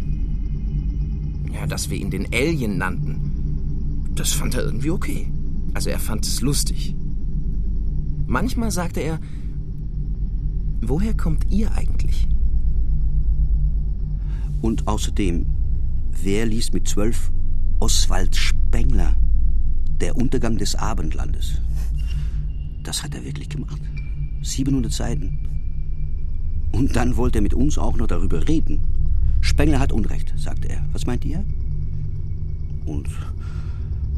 Ja, 1.52 1.66
dass 1.66 1.90
wir 1.90 1.98
ihn 1.98 2.10
den 2.10 2.26
Alien 2.32 2.78
nannten, 2.78 4.10
das 4.14 4.32
fand 4.32 4.54
er 4.54 4.64
irgendwie 4.64 4.90
okay. 4.90 5.30
Also 5.74 5.90
er 5.90 5.98
fand 5.98 6.26
es 6.26 6.40
lustig. 6.40 6.94
Manchmal 8.26 8.70
sagte 8.70 9.00
er, 9.00 9.20
woher 10.82 11.14
kommt 11.14 11.50
ihr 11.50 11.72
eigentlich? 11.72 12.26
Und 14.60 14.88
außerdem, 14.88 15.46
wer 16.22 16.46
liest 16.46 16.74
mit 16.74 16.88
zwölf 16.88 17.30
Oswald 17.80 18.34
Spengler, 18.34 19.14
Der 20.00 20.16
Untergang 20.16 20.58
des 20.58 20.74
Abendlandes? 20.74 21.60
Das 22.82 23.02
hat 23.02 23.14
er 23.14 23.24
wirklich 23.24 23.48
gemacht. 23.48 23.80
700 24.42 24.92
Seiten. 24.92 25.38
Und 26.72 26.94
dann 26.96 27.16
wollte 27.16 27.38
er 27.38 27.42
mit 27.42 27.54
uns 27.54 27.78
auch 27.78 27.96
noch 27.96 28.06
darüber 28.06 28.46
reden. 28.46 28.80
Spengler 29.40 29.80
hat 29.80 29.92
Unrecht, 29.92 30.32
sagte 30.36 30.68
er. 30.68 30.84
Was 30.92 31.06
meint 31.06 31.24
ihr? 31.24 31.44
Und, 32.84 33.08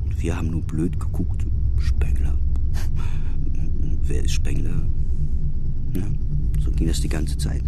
und 0.04 0.22
wir 0.22 0.36
haben 0.36 0.50
nur 0.50 0.62
blöd 0.62 0.98
geguckt. 0.98 1.46
Spengler. 1.78 2.36
Wer 4.02 4.24
ist 4.24 4.32
Spengler? 4.32 4.82
Ja, 5.94 6.06
so 6.60 6.70
ging 6.70 6.86
das 6.86 7.00
die 7.00 7.08
ganze 7.08 7.36
Zeit. 7.38 7.62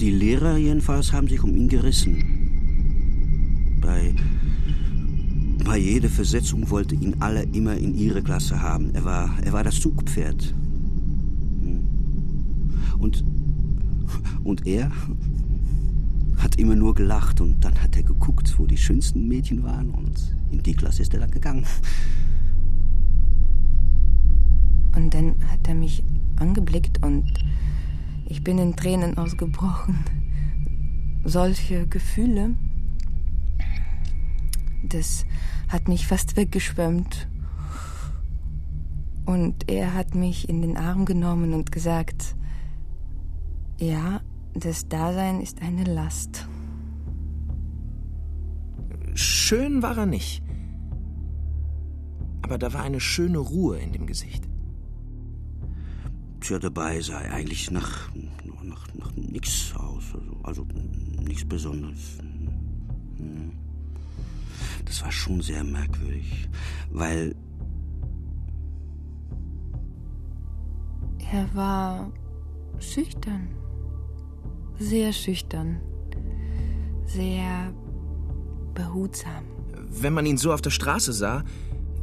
Die 0.00 0.10
Lehrer 0.10 0.56
jedenfalls 0.56 1.12
haben 1.12 1.28
sich 1.28 1.42
um 1.42 1.54
ihn 1.54 1.68
gerissen. 1.68 2.16
Bei, 3.80 4.14
bei 5.64 5.76
jeder 5.76 6.08
Versetzung 6.08 6.70
wollte 6.70 6.94
ihn 6.94 7.16
alle 7.20 7.42
immer 7.42 7.76
in 7.76 7.94
ihre 7.96 8.22
Klasse 8.22 8.62
haben. 8.62 8.94
Er 8.94 9.04
war, 9.04 9.38
er 9.44 9.52
war 9.52 9.62
das 9.62 9.78
Zugpferd. 9.78 10.54
Hm. 11.62 11.80
Und, 12.98 13.24
und 14.44 14.66
er 14.66 14.90
hat 16.38 16.56
immer 16.56 16.74
nur 16.74 16.94
gelacht 16.94 17.40
und 17.40 17.64
dann 17.64 17.80
hat 17.82 17.96
er 17.96 18.02
geguckt, 18.02 18.58
wo 18.58 18.66
die 18.66 18.76
schönsten 18.76 19.28
Mädchen 19.28 19.62
waren 19.62 19.90
und 19.90 20.34
in 20.50 20.62
die 20.62 20.74
Klasse 20.74 21.02
ist 21.02 21.14
er 21.14 21.20
dann 21.20 21.30
gegangen. 21.30 21.64
Und 24.96 25.14
dann 25.14 25.36
hat 25.50 25.68
er 25.68 25.74
mich 25.74 26.02
angeblickt 26.36 27.02
und 27.04 27.32
ich 28.26 28.42
bin 28.42 28.58
in 28.58 28.76
Tränen 28.76 29.18
ausgebrochen. 29.18 29.98
Solche 31.24 31.86
Gefühle, 31.86 32.54
das 34.82 35.26
hat 35.68 35.88
mich 35.88 36.06
fast 36.06 36.36
weggeschwemmt. 36.36 37.28
Und 39.26 39.70
er 39.70 39.94
hat 39.94 40.14
mich 40.14 40.48
in 40.48 40.62
den 40.62 40.76
Arm 40.76 41.04
genommen 41.04 41.54
und 41.54 41.70
gesagt, 41.70 42.34
ja, 43.78 44.20
das 44.54 44.88
Dasein 44.88 45.40
ist 45.40 45.62
eine 45.62 45.84
Last. 45.84 46.46
Schön 49.14 49.82
war 49.82 49.96
er 49.96 50.06
nicht. 50.06 50.42
Aber 52.42 52.58
da 52.58 52.72
war 52.72 52.82
eine 52.82 53.00
schöne 53.00 53.38
Ruhe 53.38 53.78
in 53.78 53.92
dem 53.92 54.06
Gesicht. 54.06 54.48
Tja, 56.40 56.58
dabei 56.58 57.00
sah 57.00 57.20
er 57.20 57.34
eigentlich 57.34 57.70
nach, 57.70 58.10
nach, 58.62 58.86
nach 58.94 59.12
nichts 59.14 59.72
aus. 59.76 60.14
Also, 60.14 60.40
also 60.42 60.66
nichts 61.24 61.44
Besonderes. 61.44 62.18
Hm. 63.18 63.52
Das 64.84 65.02
war 65.02 65.12
schon 65.12 65.42
sehr 65.42 65.62
merkwürdig, 65.62 66.48
weil 66.90 67.36
Er 71.32 71.54
war 71.54 72.10
schüchtern. 72.80 73.48
Sehr 74.80 75.12
schüchtern. 75.12 75.78
Sehr 77.04 77.72
behutsam. 78.72 79.44
Wenn 79.90 80.14
man 80.14 80.24
ihn 80.24 80.38
so 80.38 80.52
auf 80.52 80.62
der 80.62 80.70
Straße 80.70 81.12
sah, 81.12 81.44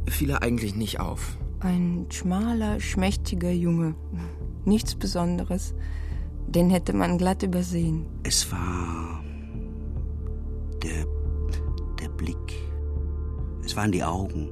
fiel 0.08 0.30
er 0.30 0.42
eigentlich 0.42 0.76
nicht 0.76 1.00
auf. 1.00 1.36
Ein 1.60 2.06
schmaler, 2.10 2.78
schmächtiger 2.78 3.50
Junge. 3.50 3.96
Nichts 4.64 4.94
Besonderes. 4.94 5.74
Den 6.46 6.70
hätte 6.70 6.92
man 6.94 7.18
glatt 7.18 7.42
übersehen. 7.42 8.06
es 8.22 8.50
war 8.52 9.22
der, 10.82 11.04
der 12.00 12.08
Blick. 12.10 12.54
Es 13.64 13.76
waren 13.76 13.90
die 13.90 14.04
Augen. 14.04 14.48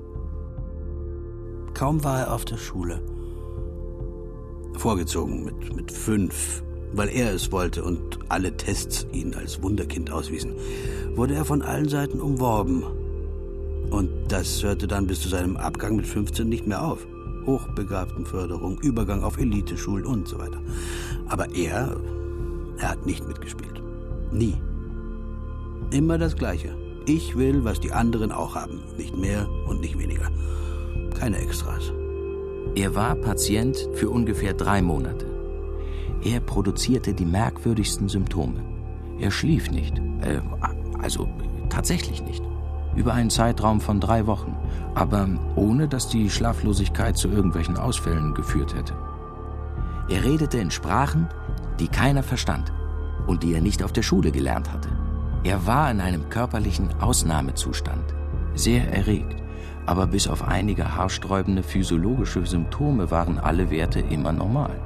Kaum 1.74 2.02
war 2.02 2.20
er 2.20 2.34
auf 2.34 2.44
der 2.44 2.56
Schule. 2.56 3.00
Vorgezogen 4.74 5.44
mit, 5.44 5.76
mit 5.76 5.92
fünf, 5.92 6.62
weil 6.92 7.09
er 7.09 7.33
es 7.33 7.53
wollte 7.53 7.85
und 7.85 8.18
alle 8.29 8.57
Tests 8.57 9.07
ihn 9.12 9.35
als 9.35 9.62
Wunderkind 9.62 10.11
auswiesen, 10.11 10.55
wurde 11.14 11.35
er 11.35 11.44
von 11.44 11.62
allen 11.62 11.88
Seiten 11.88 12.20
umworben. 12.20 12.85
Und 13.90 14.11
das 14.29 14.62
hörte 14.62 14.87
dann 14.87 15.07
bis 15.07 15.20
zu 15.20 15.29
seinem 15.29 15.57
Abgang 15.57 15.96
mit 15.96 16.07
15 16.07 16.49
nicht 16.49 16.66
mehr 16.66 16.85
auf. 16.85 17.07
Hochbegabtenförderung, 17.46 18.81
Übergang 18.81 19.22
auf 19.22 19.38
Eliteschulen 19.38 20.05
und 20.05 20.27
so 20.27 20.38
weiter. 20.38 20.61
Aber 21.29 21.55
er, 21.55 21.96
er 22.79 22.90
hat 22.90 23.07
nicht 23.07 23.27
mitgespielt. 23.27 23.83
Nie. 24.33 24.57
Immer 25.92 26.18
das 26.18 26.37
Gleiche. 26.37 26.77
Ich 27.07 27.37
will, 27.37 27.62
was 27.62 27.79
die 27.79 27.92
anderen 27.92 28.33
auch 28.33 28.57
haben. 28.57 28.83
Nicht 28.99 29.16
mehr 29.16 29.49
und 29.68 29.81
nicht 29.81 29.96
weniger. 29.96 30.29
Keine 31.16 31.38
Extras. 31.38 31.92
Er 32.75 32.94
war 32.96 33.14
Patient 33.14 33.88
für 33.94 34.11
ungefähr 34.11 34.53
drei 34.53 34.83
Monate. 34.83 35.36
Er 36.24 36.40
produzierte 36.40 37.14
die 37.14 37.24
merkwürdigsten 37.24 38.09
Symptome. 38.09 38.64
Er 39.18 39.31
schlief 39.31 39.70
nicht, 39.70 39.98
äh, 40.20 40.40
also 41.00 41.29
tatsächlich 41.68 42.22
nicht, 42.22 42.42
über 42.94 43.14
einen 43.14 43.31
Zeitraum 43.31 43.81
von 43.81 44.00
drei 44.00 44.26
Wochen, 44.26 44.57
aber 44.94 45.29
ohne 45.55 45.88
dass 45.88 46.09
die 46.09 46.31
Schlaflosigkeit 46.31 47.16
zu 47.16 47.29
irgendwelchen 47.29 47.76
Ausfällen 47.76 48.35
geführt 48.35 48.74
hätte. 48.74 48.94
Er 50.09 50.24
redete 50.24 50.59
in 50.59 50.70
Sprachen, 50.70 51.29
die 51.81 51.88
keiner 51.88 52.22
verstand 52.22 52.72
und 53.26 53.42
die 53.42 53.55
er 53.55 53.61
nicht 53.61 53.83
auf 53.83 53.92
der 53.92 54.02
Schule 54.02 54.31
gelernt 54.31 54.72
hatte. 54.72 54.88
Er 55.44 55.66
war 55.66 55.90
in 55.90 56.00
einem 56.00 56.29
körperlichen 56.29 56.88
Ausnahmezustand, 57.00 58.14
sehr 58.55 58.92
erregt, 58.92 59.37
aber 59.85 60.07
bis 60.07 60.26
auf 60.26 60.42
einige 60.42 60.96
haarsträubende 60.96 61.62
physiologische 61.62 62.44
Symptome 62.44 63.11
waren 63.11 63.38
alle 63.38 63.70
Werte 63.70 64.00
immer 64.00 64.33
normal. 64.33 64.81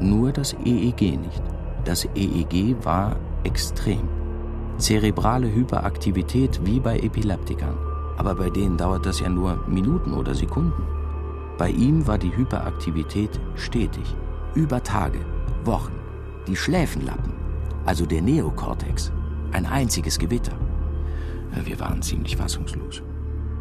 Nur 0.00 0.32
das 0.32 0.54
EEG 0.64 1.18
nicht. 1.18 1.42
Das 1.84 2.04
EEG 2.14 2.76
war 2.82 3.16
extrem. 3.44 4.08
Zerebrale 4.78 5.52
Hyperaktivität 5.52 6.60
wie 6.64 6.80
bei 6.80 6.98
Epileptikern. 6.98 7.76
Aber 8.16 8.34
bei 8.34 8.50
denen 8.50 8.76
dauert 8.76 9.06
das 9.06 9.20
ja 9.20 9.28
nur 9.28 9.64
Minuten 9.68 10.12
oder 10.12 10.34
Sekunden. 10.34 10.82
Bei 11.58 11.70
ihm 11.70 12.06
war 12.06 12.18
die 12.18 12.36
Hyperaktivität 12.36 13.40
stetig, 13.54 14.16
über 14.54 14.82
Tage, 14.82 15.20
Wochen. 15.64 15.92
Die 16.48 16.56
Schläfenlappen, 16.56 17.32
also 17.86 18.04
der 18.04 18.22
Neokortex, 18.22 19.12
ein 19.52 19.66
einziges 19.66 20.18
Gewitter. 20.18 20.52
Wir 21.64 21.78
waren 21.78 22.02
ziemlich 22.02 22.36
fassungslos. 22.36 23.02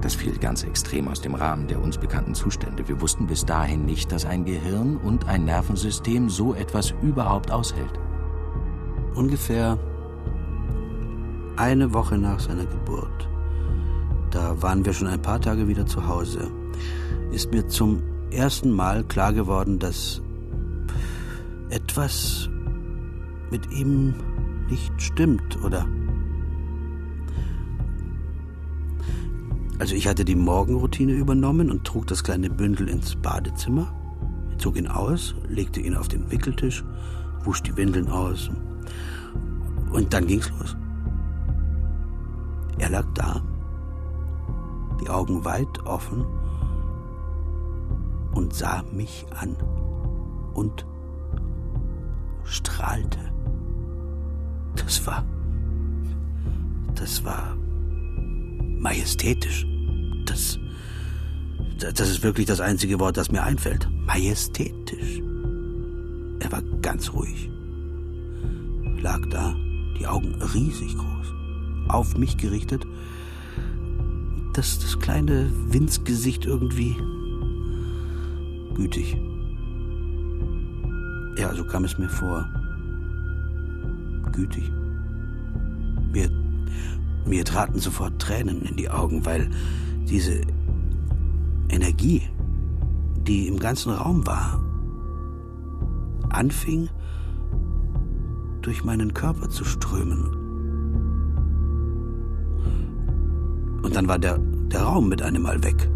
Das 0.04 0.16
fiel 0.16 0.38
ganz 0.38 0.63
extrem 0.63 1.08
aus 1.08 1.22
dem 1.22 1.34
Rahmen 1.34 1.68
der 1.68 1.82
uns 1.82 1.98
bekannten 1.98 2.36
Zustände. 2.36 2.86
Wir 2.89 3.00
wussten 3.00 3.26
bis 3.26 3.46
dahin 3.46 3.86
nicht, 3.86 4.12
dass 4.12 4.26
ein 4.26 4.44
Gehirn 4.44 4.98
und 4.98 5.30
ein 5.30 5.46
Nervensystem 5.46 6.30
so 6.30 6.54
etwas 6.54 6.94
überhaupt 7.02 7.52
aushält. 7.52 7.98
Ungefähr 9.16 9.80
eine 11.56 11.94
Woche 11.94 12.18
nach 12.18 12.42
seiner 12.42 12.66
Geburt, 12.66 13.30
da 14.32 14.62
waren 14.62 14.84
wir 14.84 14.92
schon 14.92 15.08
ein 15.08 15.22
paar 15.22 15.39
Tage 15.39 15.70
wieder 15.70 15.86
zu 15.86 16.06
Hause, 16.06 16.52
ist 17.32 17.54
mir 17.54 17.66
zum 17.70 18.04
ersten 18.30 18.72
Mal 18.72 19.06
klar 19.06 19.32
geworden, 19.32 19.80
dass 19.80 20.22
etwas 21.70 22.50
mit 23.52 23.72
ihm 23.72 24.16
nicht 24.70 24.92
stimmt, 25.02 25.63
oder? 25.63 25.88
Also 29.80 29.96
ich 29.96 30.08
hatte 30.08 30.24
die 30.24 30.36
Morgenroutine 30.36 31.14
übernommen 31.14 31.72
und 31.72 31.84
trug 31.84 32.08
das 32.08 32.24
kleine 32.24 32.50
Bündel 32.50 32.88
ins 32.90 33.16
Badezimmer, 33.16 33.94
zog 34.58 34.78
ihn 34.78 34.88
aus, 34.88 35.36
legte 35.48 35.82
ihn 35.82 35.96
auf 35.96 36.08
den 36.08 36.30
Wickeltisch, 36.32 36.84
wusch 37.44 37.62
die 37.64 37.76
Windeln 37.76 38.10
aus 38.10 38.50
und 39.92 40.14
dann 40.14 40.28
ging's 40.28 40.50
los. 40.60 40.76
Er 42.80 42.90
lag 42.90 43.06
da, 43.14 43.42
die 45.02 45.10
Augen 45.10 45.46
weit 45.46 45.86
offen 45.86 46.26
und 48.34 48.54
sah 48.54 48.84
mich 48.92 49.26
an 49.40 49.56
und 50.54 50.86
strahlte. 52.44 53.20
Das 54.76 55.06
war. 55.06 55.24
Das 56.96 57.24
war 57.24 57.56
majestätisch. 58.84 59.65
Das. 60.26 60.60
Das 61.80 62.10
ist 62.10 62.24
wirklich 62.24 62.46
das 62.46 62.62
einzige 62.62 63.00
Wort, 63.00 63.17
das 63.17 63.32
mir 63.32 63.43
einfällt. 63.43 63.89
Majestätisch. 64.06 65.22
Er 66.39 66.52
war 66.52 66.62
ganz 66.82 67.12
ruhig. 67.12 67.50
Lag 69.02 69.19
da, 69.30 69.54
die 70.00 70.08
Augen 70.08 70.36
riesig 70.54 70.96
groß, 70.96 71.34
auf 71.89 72.17
mich 72.17 72.38
gerichtet. 72.38 72.86
Das, 74.54 74.80
das 74.80 75.00
kleine 75.00 75.50
Winzgesicht 75.67 76.46
irgendwie 76.46 76.96
gütig. 78.76 79.17
Ja, 81.38 81.54
so 81.54 81.65
kam 81.65 81.84
es 81.84 81.98
mir 81.98 82.10
vor. 82.10 82.48
Gütig. 84.32 84.72
Mir, 87.26 87.46
traten 87.46 87.80
sofort 87.80 88.20
Tränen 88.20 88.64
in 88.64 88.76
die 88.76 88.90
Augen, 88.90 89.26
weil 89.26 89.50
diese 90.10 90.42
Energie, 91.70 92.22
die 93.26 93.48
im 93.48 93.60
ganzen 93.60 93.94
Raum 93.94 94.26
war, 94.28 94.62
anfing 96.30 96.90
durch 98.62 98.84
meinen 98.84 99.14
Körper 99.14 99.50
zu 99.50 99.64
strömen. 99.64 100.44
Und 103.84 103.96
dann 103.96 104.08
war 104.08 104.18
der, 104.20 104.38
der 104.40 104.82
Raum 104.82 105.10
mit 105.10 105.22
einem 105.22 105.44
Mal 105.44 105.64
weg. 105.64 105.90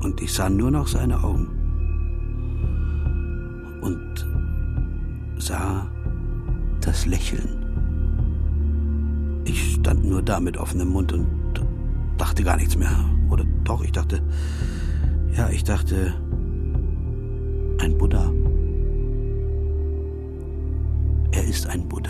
Und 0.00 0.20
ich 0.20 0.32
sah 0.32 0.48
nur 0.48 0.70
noch 0.70 0.88
seine 0.88 1.22
Augen. 1.22 1.48
Und 3.82 4.26
sah 5.38 5.86
das 6.80 7.06
Lächeln. 7.06 7.65
Ich 9.46 9.74
stand 9.74 10.04
nur 10.04 10.22
da 10.22 10.40
mit 10.40 10.56
offenem 10.56 10.88
Mund 10.88 11.12
und 11.12 11.26
dachte 12.18 12.42
gar 12.42 12.56
nichts 12.56 12.76
mehr. 12.76 12.90
Oder 13.30 13.44
doch, 13.64 13.82
ich 13.82 13.92
dachte, 13.92 14.20
ja, 15.36 15.48
ich 15.50 15.62
dachte, 15.64 16.14
ein 17.78 17.96
Buddha. 17.96 18.32
Er 21.30 21.44
ist 21.44 21.66
ein 21.66 21.88
Buddha. 21.88 22.05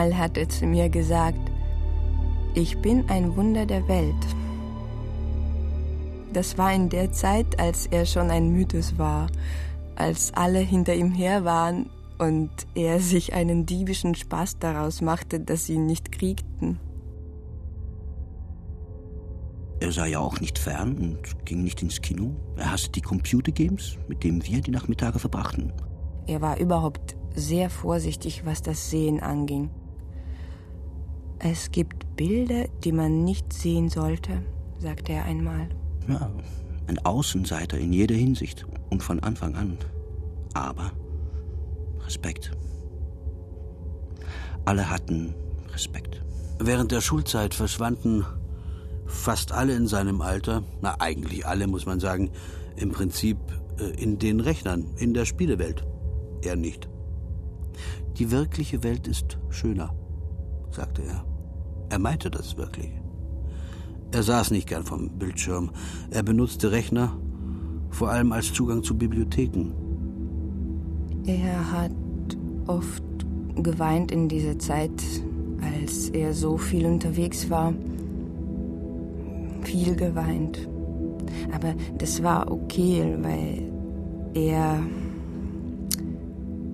Einmal 0.00 0.16
hat 0.16 0.38
er 0.38 0.48
zu 0.48 0.64
mir 0.64 0.88
gesagt, 0.88 1.50
ich 2.54 2.78
bin 2.78 3.10
ein 3.10 3.36
Wunder 3.36 3.66
der 3.66 3.86
Welt. 3.86 4.16
Das 6.32 6.56
war 6.56 6.72
in 6.72 6.88
der 6.88 7.12
Zeit, 7.12 7.60
als 7.60 7.84
er 7.84 8.06
schon 8.06 8.30
ein 8.30 8.50
Mythos 8.50 8.96
war, 8.96 9.26
als 9.96 10.32
alle 10.32 10.60
hinter 10.60 10.94
ihm 10.94 11.12
her 11.12 11.44
waren 11.44 11.90
und 12.18 12.48
er 12.74 12.98
sich 13.00 13.34
einen 13.34 13.66
diebischen 13.66 14.14
Spaß 14.14 14.58
daraus 14.58 15.02
machte, 15.02 15.38
dass 15.38 15.66
sie 15.66 15.74
ihn 15.74 15.84
nicht 15.84 16.12
kriegten. 16.12 16.80
Er 19.80 19.92
sah 19.92 20.06
ja 20.06 20.20
auch 20.20 20.40
nicht 20.40 20.58
fern 20.58 20.96
und 20.96 21.44
ging 21.44 21.62
nicht 21.62 21.82
ins 21.82 22.00
Kino. 22.00 22.34
Er 22.56 22.72
hasste 22.72 22.92
die 22.92 23.02
Computergames, 23.02 23.98
mit 24.08 24.24
denen 24.24 24.42
wir 24.46 24.62
die 24.62 24.70
Nachmittage 24.70 25.18
verbrachten. 25.18 25.74
Er 26.26 26.40
war 26.40 26.58
überhaupt 26.58 27.16
sehr 27.34 27.68
vorsichtig, 27.68 28.46
was 28.46 28.62
das 28.62 28.88
Sehen 28.88 29.20
anging. 29.20 29.68
Es 31.42 31.70
gibt 31.70 32.16
Bilder, 32.16 32.66
die 32.84 32.92
man 32.92 33.24
nicht 33.24 33.50
sehen 33.50 33.88
sollte, 33.88 34.42
sagte 34.78 35.12
er 35.12 35.24
einmal. 35.24 35.70
Ja, 36.06 36.30
ein 36.86 36.98
Außenseiter 36.98 37.78
in 37.78 37.94
jeder 37.94 38.14
Hinsicht 38.14 38.66
und 38.90 39.02
von 39.02 39.20
Anfang 39.20 39.54
an. 39.54 39.78
Aber 40.52 40.92
Respekt. 42.04 42.50
Alle 44.66 44.90
hatten 44.90 45.34
Respekt. 45.72 46.22
Während 46.58 46.92
der 46.92 47.00
Schulzeit 47.00 47.54
verschwanden 47.54 48.26
fast 49.06 49.52
alle 49.52 49.74
in 49.74 49.86
seinem 49.86 50.20
Alter, 50.20 50.62
na 50.82 50.96
eigentlich 51.00 51.46
alle 51.46 51.66
muss 51.66 51.86
man 51.86 52.00
sagen, 52.00 52.30
im 52.76 52.92
Prinzip 52.92 53.38
äh, 53.78 54.02
in 54.02 54.18
den 54.18 54.40
Rechnern, 54.40 54.84
in 54.98 55.14
der 55.14 55.24
Spielewelt. 55.24 55.86
Er 56.42 56.56
nicht. 56.56 56.90
Die 58.18 58.30
wirkliche 58.30 58.82
Welt 58.82 59.08
ist 59.08 59.38
schöner, 59.48 59.94
sagte 60.70 61.02
er. 61.02 61.29
Er 61.90 61.98
meinte 61.98 62.30
das 62.30 62.56
wirklich. 62.56 62.90
Er 64.12 64.22
saß 64.22 64.52
nicht 64.52 64.68
gern 64.68 64.84
vom 64.84 65.10
Bildschirm. 65.18 65.70
Er 66.10 66.22
benutzte 66.22 66.70
Rechner, 66.72 67.16
vor 67.90 68.10
allem 68.10 68.32
als 68.32 68.52
Zugang 68.52 68.82
zu 68.82 68.96
Bibliotheken. 68.96 69.72
Er 71.26 71.72
hat 71.72 71.92
oft 72.66 73.02
geweint 73.56 74.12
in 74.12 74.28
dieser 74.28 74.58
Zeit, 74.58 75.02
als 75.60 76.08
er 76.10 76.32
so 76.32 76.56
viel 76.56 76.86
unterwegs 76.86 77.50
war. 77.50 77.74
Viel 79.62 79.94
geweint. 79.94 80.68
Aber 81.52 81.74
das 81.98 82.22
war 82.22 82.50
okay, 82.50 83.16
weil 83.20 83.70
er. 84.34 84.80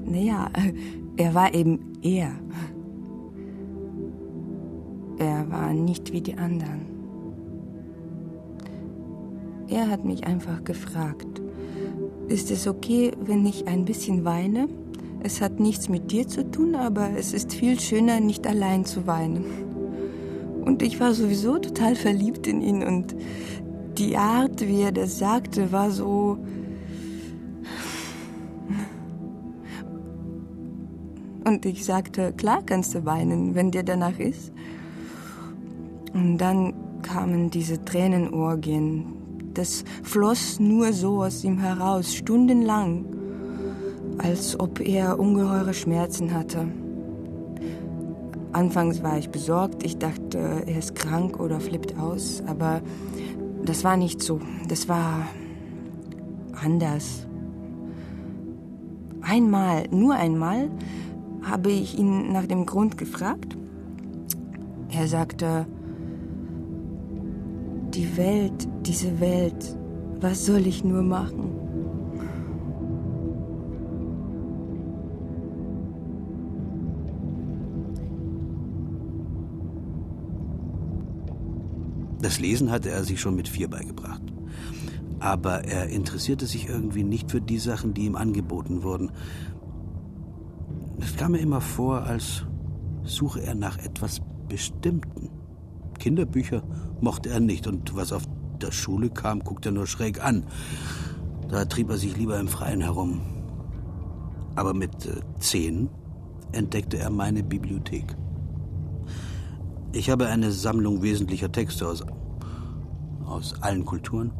Naja, 0.04 0.48
er 1.16 1.34
war 1.34 1.52
eben 1.52 1.92
er. 2.02 2.32
Er 5.18 5.50
war 5.50 5.72
nicht 5.72 6.12
wie 6.12 6.20
die 6.20 6.36
anderen. 6.36 6.86
Er 9.68 9.88
hat 9.90 10.04
mich 10.04 10.26
einfach 10.26 10.62
gefragt, 10.64 11.40
ist 12.28 12.50
es 12.50 12.66
okay, 12.66 13.12
wenn 13.20 13.46
ich 13.46 13.66
ein 13.66 13.84
bisschen 13.84 14.24
weine? 14.24 14.68
Es 15.22 15.40
hat 15.40 15.58
nichts 15.58 15.88
mit 15.88 16.12
dir 16.12 16.28
zu 16.28 16.48
tun, 16.50 16.74
aber 16.74 17.10
es 17.16 17.32
ist 17.32 17.54
viel 17.54 17.80
schöner, 17.80 18.20
nicht 18.20 18.46
allein 18.46 18.84
zu 18.84 19.06
weinen. 19.06 19.44
Und 20.64 20.82
ich 20.82 21.00
war 21.00 21.14
sowieso 21.14 21.58
total 21.58 21.94
verliebt 21.94 22.46
in 22.46 22.60
ihn 22.60 22.82
und 22.82 23.16
die 23.98 24.16
Art, 24.16 24.60
wie 24.66 24.82
er 24.82 24.92
das 24.92 25.18
sagte, 25.18 25.72
war 25.72 25.90
so 25.90 26.38
Und 31.46 31.64
ich 31.64 31.84
sagte, 31.84 32.32
klar 32.32 32.60
kannst 32.66 32.96
du 32.96 33.04
weinen, 33.04 33.54
wenn 33.54 33.70
dir 33.70 33.84
danach 33.84 34.18
ist. 34.18 34.52
Und 36.14 36.38
dann 36.38 36.74
kamen 37.02 37.50
diese 37.50 37.84
Tränenorgien. 37.84 39.04
Das 39.54 39.84
floss 40.02 40.60
nur 40.60 40.92
so 40.92 41.22
aus 41.22 41.44
ihm 41.44 41.58
heraus, 41.58 42.14
stundenlang, 42.14 43.04
als 44.18 44.58
ob 44.58 44.80
er 44.80 45.18
ungeheure 45.18 45.72
Schmerzen 45.72 46.34
hatte. 46.34 46.68
Anfangs 48.52 49.02
war 49.02 49.18
ich 49.18 49.30
besorgt, 49.30 49.82
ich 49.82 49.98
dachte, 49.98 50.38
er 50.66 50.78
ist 50.78 50.94
krank 50.94 51.38
oder 51.40 51.60
flippt 51.60 51.98
aus, 51.98 52.42
aber 52.46 52.80
das 53.64 53.84
war 53.84 53.96
nicht 53.96 54.22
so. 54.22 54.40
Das 54.68 54.88
war 54.88 55.26
anders. 56.62 57.26
Einmal, 59.20 59.84
nur 59.90 60.14
einmal, 60.14 60.70
habe 61.42 61.70
ich 61.70 61.98
ihn 61.98 62.32
nach 62.32 62.46
dem 62.46 62.64
Grund 62.64 62.96
gefragt. 62.96 63.56
Er 64.90 65.08
sagte, 65.08 65.66
die 67.96 68.16
Welt, 68.18 68.68
diese 68.82 69.20
Welt, 69.20 69.76
was 70.20 70.44
soll 70.44 70.66
ich 70.66 70.84
nur 70.84 71.02
machen? 71.02 71.52
Das 82.20 82.38
Lesen 82.38 82.70
hatte 82.70 82.90
er 82.90 83.04
sich 83.04 83.20
schon 83.20 83.36
mit 83.36 83.48
vier 83.48 83.68
beigebracht. 83.68 84.22
Aber 85.18 85.64
er 85.64 85.88
interessierte 85.88 86.46
sich 86.46 86.68
irgendwie 86.68 87.04
nicht 87.04 87.30
für 87.30 87.40
die 87.40 87.58
Sachen, 87.58 87.94
die 87.94 88.04
ihm 88.04 88.16
angeboten 88.16 88.82
wurden. 88.82 89.10
Es 91.00 91.16
kam 91.16 91.32
mir 91.32 91.38
immer 91.38 91.62
vor, 91.62 92.02
als 92.02 92.44
suche 93.04 93.42
er 93.42 93.54
nach 93.54 93.78
etwas 93.78 94.20
Bestimmten. 94.48 95.30
Kinderbücher 95.98 96.62
mochte 97.00 97.30
er 97.30 97.40
nicht 97.40 97.66
und 97.66 97.94
was 97.96 98.12
auf 98.12 98.22
der 98.60 98.72
Schule 98.72 99.10
kam, 99.10 99.40
guckte 99.40 99.68
er 99.68 99.72
nur 99.72 99.86
schräg 99.86 100.24
an. 100.24 100.44
Da 101.48 101.64
trieb 101.64 101.90
er 101.90 101.96
sich 101.96 102.16
lieber 102.16 102.38
im 102.40 102.48
Freien 102.48 102.80
herum. 102.80 103.20
Aber 104.54 104.74
mit 104.74 105.06
äh, 105.06 105.20
zehn 105.38 105.88
entdeckte 106.52 106.98
er 106.98 107.10
meine 107.10 107.42
Bibliothek. 107.42 108.16
Ich 109.92 110.10
habe 110.10 110.26
eine 110.26 110.50
Sammlung 110.50 111.02
wesentlicher 111.02 111.50
Texte 111.52 111.86
aus, 111.86 112.04
aus 113.24 113.54
allen 113.62 113.84
Kulturen. 113.84 114.32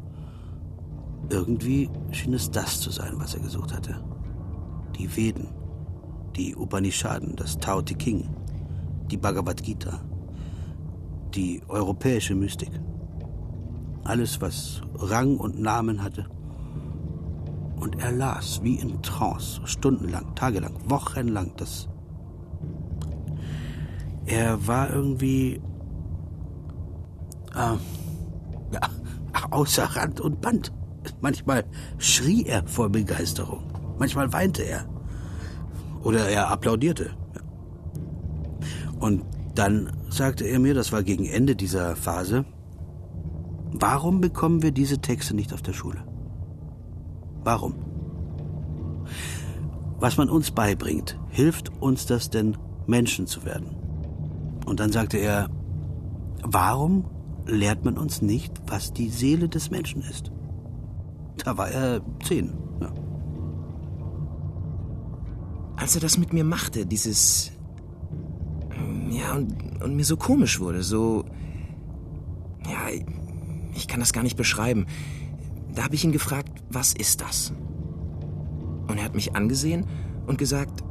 Irgendwie 1.30 1.90
schien 2.10 2.34
es 2.34 2.50
das 2.50 2.80
zu 2.80 2.90
sein, 2.90 3.14
was 3.16 3.34
er 3.34 3.40
gesucht 3.40 3.74
hatte. 3.74 4.02
Die 4.98 5.14
Veden, 5.16 5.48
die 6.36 6.54
Upanishaden, 6.54 7.36
das 7.36 7.58
Tao 7.58 7.82
Te 7.82 7.94
King, 7.94 8.28
die 9.10 9.16
Bhagavad 9.16 9.62
Gita, 9.62 10.00
die 11.34 11.62
europäische 11.68 12.34
Mystik. 12.34 12.70
Alles, 14.04 14.40
was 14.40 14.82
Rang 14.94 15.36
und 15.36 15.60
Namen 15.60 16.02
hatte. 16.02 16.26
Und 17.76 18.00
er 18.00 18.12
las 18.12 18.62
wie 18.62 18.76
in 18.76 19.02
Trance, 19.02 19.60
stundenlang, 19.64 20.34
tagelang, 20.34 20.74
wochenlang. 20.88 21.52
Das 21.56 21.88
er 24.26 24.66
war 24.66 24.90
irgendwie 24.90 25.60
äh, 27.54 27.76
ja, 28.72 28.80
außer 29.50 29.84
Rand 29.84 30.20
und 30.20 30.40
Band. 30.40 30.72
Manchmal 31.20 31.64
schrie 31.98 32.44
er 32.44 32.66
vor 32.66 32.88
Begeisterung, 32.88 33.62
manchmal 33.98 34.32
weinte 34.32 34.62
er 34.62 34.86
oder 36.02 36.28
er 36.28 36.50
applaudierte. 36.50 37.10
Und 38.98 39.24
dann 39.54 39.95
sagte 40.08 40.44
er 40.44 40.58
mir, 40.58 40.74
das 40.74 40.92
war 40.92 41.02
gegen 41.02 41.26
Ende 41.26 41.56
dieser 41.56 41.96
Phase, 41.96 42.44
warum 43.72 44.20
bekommen 44.20 44.62
wir 44.62 44.72
diese 44.72 44.98
Texte 44.98 45.34
nicht 45.34 45.52
auf 45.52 45.62
der 45.62 45.72
Schule? 45.72 46.04
Warum? 47.42 47.74
Was 49.98 50.16
man 50.16 50.28
uns 50.28 50.50
beibringt, 50.50 51.18
hilft 51.30 51.70
uns 51.80 52.06
das 52.06 52.30
denn, 52.30 52.56
Menschen 52.86 53.26
zu 53.26 53.44
werden? 53.44 53.76
Und 54.66 54.80
dann 54.80 54.92
sagte 54.92 55.16
er, 55.16 55.48
warum 56.42 57.04
lehrt 57.46 57.84
man 57.84 57.96
uns 57.96 58.22
nicht, 58.22 58.52
was 58.66 58.92
die 58.92 59.08
Seele 59.08 59.48
des 59.48 59.70
Menschen 59.70 60.02
ist? 60.02 60.32
Da 61.44 61.56
war 61.56 61.68
er 61.68 62.00
zehn. 62.24 62.52
Ja. 62.80 62.92
Als 65.76 65.94
er 65.94 66.00
das 66.00 66.18
mit 66.18 66.32
mir 66.32 66.44
machte, 66.44 66.86
dieses... 66.86 67.52
Ja, 69.10 69.34
und, 69.34 69.82
und 69.82 69.96
mir 69.96 70.04
so 70.04 70.16
komisch 70.16 70.60
wurde, 70.60 70.82
so... 70.82 71.24
Ja, 72.64 72.88
ich 73.74 73.86
kann 73.86 74.00
das 74.00 74.12
gar 74.12 74.22
nicht 74.22 74.36
beschreiben. 74.36 74.86
Da 75.74 75.84
habe 75.84 75.94
ich 75.94 76.04
ihn 76.04 76.12
gefragt, 76.12 76.64
was 76.70 76.94
ist 76.94 77.20
das? 77.20 77.52
Und 78.88 78.98
er 78.98 79.04
hat 79.04 79.14
mich 79.14 79.36
angesehen 79.36 79.86
und 80.26 80.38
gesagt, 80.38 80.82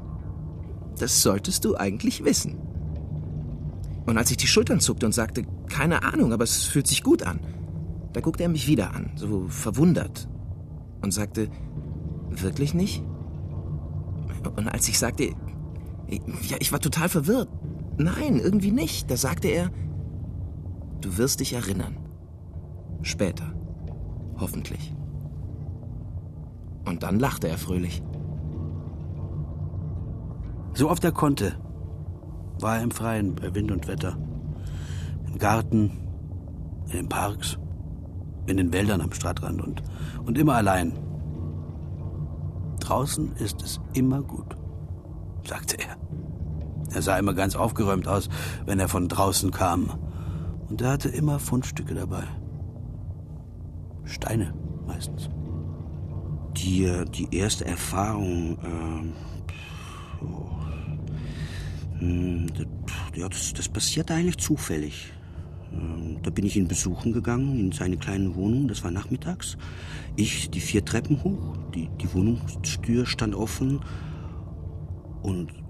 das 0.97 1.21
solltest 1.21 1.65
du 1.65 1.75
eigentlich 1.75 2.23
wissen. 2.23 2.57
Und 4.05 4.17
als 4.17 4.31
ich 4.31 4.37
die 4.37 4.47
Schultern 4.47 4.79
zuckte 4.79 5.05
und 5.05 5.11
sagte, 5.11 5.43
keine 5.67 6.03
Ahnung, 6.03 6.31
aber 6.31 6.43
es 6.43 6.63
fühlt 6.65 6.87
sich 6.87 7.03
gut 7.03 7.23
an, 7.23 7.39
da 8.13 8.21
guckte 8.21 8.43
er 8.43 8.49
mich 8.49 8.67
wieder 8.67 8.93
an, 8.93 9.11
so 9.15 9.47
verwundert, 9.49 10.29
und 11.01 11.11
sagte, 11.11 11.49
wirklich 12.29 12.73
nicht? 12.73 13.03
Und 14.55 14.67
als 14.67 14.87
ich 14.87 14.99
sagte, 14.99 15.33
ja, 16.47 16.57
ich 16.59 16.71
war 16.71 16.79
total 16.79 17.09
verwirrt. 17.09 17.49
Nein, 17.97 18.39
irgendwie 18.39 18.71
nicht. 18.71 19.09
Da 19.09 19.17
sagte 19.17 19.47
er, 19.47 19.69
du 21.01 21.17
wirst 21.17 21.39
dich 21.39 21.53
erinnern. 21.53 21.97
Später. 23.01 23.53
Hoffentlich. 24.37 24.93
Und 26.85 27.03
dann 27.03 27.19
lachte 27.19 27.47
er 27.47 27.57
fröhlich. 27.57 28.03
So 30.73 30.89
oft 30.89 31.03
er 31.03 31.13
konnte, 31.13 31.57
war 32.59 32.77
er 32.77 32.83
im 32.83 32.91
Freien 32.91 33.35
bei 33.35 33.53
Wind 33.55 33.71
und 33.71 33.87
Wetter. 33.87 34.17
Im 35.27 35.37
Garten, 35.37 35.91
in 36.87 36.97
den 36.97 37.09
Parks, 37.09 37.57
in 38.45 38.57
den 38.57 38.73
Wäldern 38.73 39.01
am 39.01 39.13
Stadtrand 39.13 39.61
und, 39.61 39.83
und 40.25 40.37
immer 40.37 40.55
allein. 40.55 40.93
Draußen 42.79 43.33
ist 43.37 43.61
es 43.63 43.79
immer 43.93 44.21
gut, 44.21 44.55
sagte 45.47 45.77
er. 45.79 46.04
Er 46.95 47.01
sah 47.01 47.17
immer 47.17 47.33
ganz 47.33 47.57
aufgeräumt 47.57 48.07
aus, 48.07 48.29
wenn 48.65 48.79
er 48.79 48.87
von 48.87 49.09
draußen 49.09 49.51
kam. 49.51 49.91
Und 50.69 50.81
er 50.81 50.91
hatte 50.91 51.09
immer 51.09 51.39
Fundstücke 51.39 51.93
dabei. 51.93 52.23
Steine 54.05 54.53
meistens. 54.87 55.29
Die, 56.55 56.89
die 57.13 57.35
erste 57.35 57.65
Erfahrung, 57.65 58.57
äh, 58.63 60.25
oh, 60.25 60.51
hm, 61.99 62.47
ja, 63.13 63.27
das, 63.27 63.51
das 63.53 63.67
passiert 63.67 64.09
eigentlich 64.09 64.37
zufällig. 64.37 65.11
Ähm, 65.73 66.19
da 66.23 66.29
bin 66.29 66.45
ich 66.45 66.55
ihn 66.55 66.69
besuchen 66.69 67.11
gegangen 67.11 67.59
in 67.59 67.71
seine 67.73 67.97
kleine 67.97 68.35
Wohnung. 68.35 68.69
Das 68.69 68.85
war 68.85 68.91
nachmittags. 68.91 69.57
Ich 70.15 70.49
die 70.49 70.61
vier 70.61 70.85
Treppen 70.85 71.21
hoch. 71.25 71.57
Die, 71.73 71.89
die 72.01 72.13
Wohnungstür 72.13 73.05
stand 73.05 73.35
offen. 73.35 73.81
Und 75.21 75.64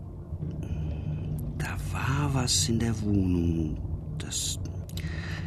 da 1.58 1.78
war 1.92 2.34
was 2.34 2.70
in 2.70 2.80
der 2.80 3.00
Wohnung. 3.02 3.78
Das, 4.18 4.60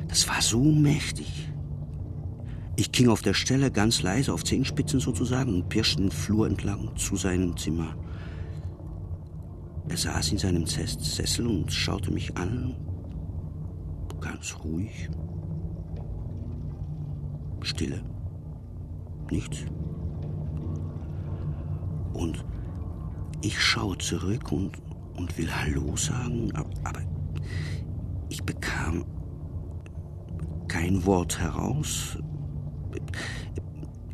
das 0.08 0.28
war 0.28 0.40
so 0.40 0.62
mächtig. 0.62 1.50
Ich 2.76 2.92
ging 2.92 3.08
auf 3.08 3.22
der 3.22 3.34
Stelle 3.34 3.70
ganz 3.70 4.02
leise, 4.02 4.32
auf 4.32 4.44
Zehenspitzen 4.44 5.00
sozusagen, 5.00 5.54
und 5.54 5.68
pirschte 5.68 6.02
den 6.02 6.10
Flur 6.10 6.46
entlang 6.46 6.96
zu 6.96 7.16
seinem 7.16 7.56
Zimmer. 7.56 7.96
Er 9.88 9.96
saß 9.96 10.32
in 10.32 10.38
seinem 10.38 10.66
Sessel 10.66 11.46
und 11.46 11.72
schaute 11.72 12.12
mich 12.12 12.36
an, 12.36 12.76
ganz 14.20 14.54
ruhig. 14.62 15.08
Stille. 17.62 18.02
Nichts. 19.30 19.58
Und 22.12 22.44
ich 23.42 23.60
schaue 23.60 23.98
zurück 23.98 24.52
und, 24.52 24.72
und 25.18 25.36
will 25.36 25.50
Hallo 25.52 25.96
sagen, 25.96 26.52
aber 26.54 27.00
ich 28.28 28.42
bekam 28.42 29.04
kein 30.68 31.04
Wort 31.04 31.40
heraus. 31.40 32.18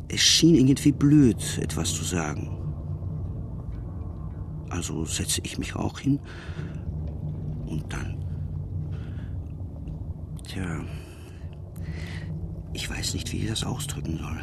Es 0.07 0.21
schien 0.21 0.55
irgendwie 0.55 0.91
blöd, 0.91 1.59
etwas 1.61 1.93
zu 1.93 2.03
sagen. 2.03 2.57
Also 4.69 5.05
setze 5.05 5.41
ich 5.43 5.57
mich 5.57 5.75
auch 5.75 5.99
hin 5.99 6.19
und 7.67 7.91
dann. 7.93 8.17
Tja, 10.43 10.81
ich 12.73 12.89
weiß 12.89 13.13
nicht, 13.13 13.31
wie 13.31 13.37
ich 13.37 13.47
das 13.47 13.63
ausdrücken 13.63 14.17
soll. 14.17 14.39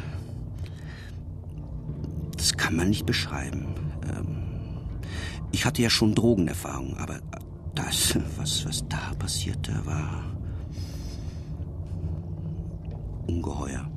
Das 2.37 2.55
kann 2.55 2.75
man 2.75 2.89
nicht 2.89 3.05
beschreiben. 3.05 3.75
Ähm, 4.15 4.42
ich 5.53 5.65
hatte 5.65 5.81
ja 5.81 5.89
schon 5.89 6.15
Drogenerfahrung, 6.15 6.97
aber 6.97 7.19
das, 7.75 8.17
was, 8.37 8.65
was 8.65 8.85
da 8.89 9.13
passierte, 9.17 9.73
war 9.85 10.25
ungeheuer. 13.27 13.89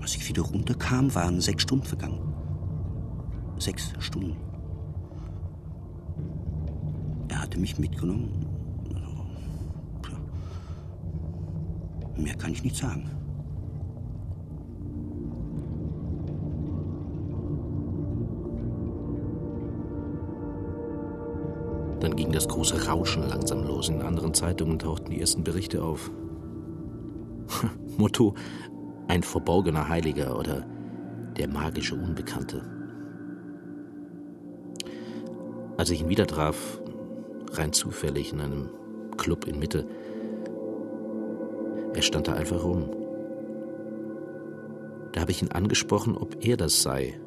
Als 0.00 0.16
ich 0.16 0.28
wieder 0.28 0.42
runterkam, 0.42 1.14
waren 1.14 1.40
sechs 1.40 1.62
Stunden 1.62 1.86
vergangen. 1.86 2.34
Sechs 3.58 3.92
Stunden. 4.00 4.36
Er 7.28 7.42
hatte 7.42 7.58
mich 7.58 7.78
mitgenommen. 7.78 8.46
Mehr 12.16 12.34
kann 12.34 12.52
ich 12.52 12.64
nicht 12.64 12.76
sagen. 12.76 13.17
Ging 22.18 22.32
das 22.32 22.48
große 22.48 22.88
Rauschen 22.88 23.28
langsam 23.28 23.62
los. 23.64 23.88
In 23.88 24.02
anderen 24.02 24.34
Zeitungen 24.34 24.80
tauchten 24.80 25.12
die 25.12 25.20
ersten 25.20 25.44
Berichte 25.44 25.84
auf. 25.84 26.10
Motto: 27.96 28.34
ein 29.06 29.22
verborgener 29.22 29.88
Heiliger 29.88 30.36
oder 30.36 30.66
der 31.36 31.46
magische 31.48 31.94
Unbekannte. 31.94 32.62
Als 35.76 35.90
ich 35.90 36.00
ihn 36.00 36.08
wieder 36.08 36.26
traf, 36.26 36.80
rein 37.52 37.72
zufällig 37.72 38.32
in 38.32 38.40
einem 38.40 38.68
Club 39.16 39.46
in 39.46 39.60
Mitte, 39.60 39.86
Er 41.94 42.02
stand 42.02 42.26
da 42.26 42.34
einfach 42.34 42.64
rum. 42.64 42.90
Da 45.12 45.20
habe 45.20 45.30
ich 45.30 45.40
ihn 45.40 45.52
angesprochen, 45.52 46.16
ob 46.16 46.44
er 46.44 46.56
das 46.56 46.82
sei, 46.82 47.18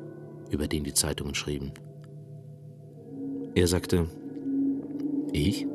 über 0.50 0.68
den 0.68 0.84
die 0.84 0.94
Zeitungen 0.94 1.34
schrieben. 1.34 1.72
Er 3.56 3.68
sagte, 3.68 4.08
ich? 5.32 5.68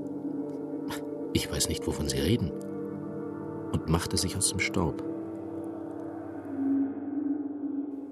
Ich 1.33 1.51
weiß 1.51 1.69
nicht, 1.69 1.87
wovon 1.87 2.09
Sie 2.09 2.19
reden. 2.19 2.51
Und 3.73 3.88
machte 3.88 4.16
sich 4.16 4.37
aus 4.37 4.51
dem 4.51 4.61
Staub. 4.61 5.03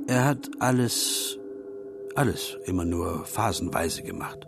Er 0.07 0.27
hat 0.27 0.51
alles, 0.59 1.39
alles 2.15 2.59
immer 2.67 2.85
nur 2.85 3.25
phasenweise 3.25 4.03
gemacht. 4.03 4.47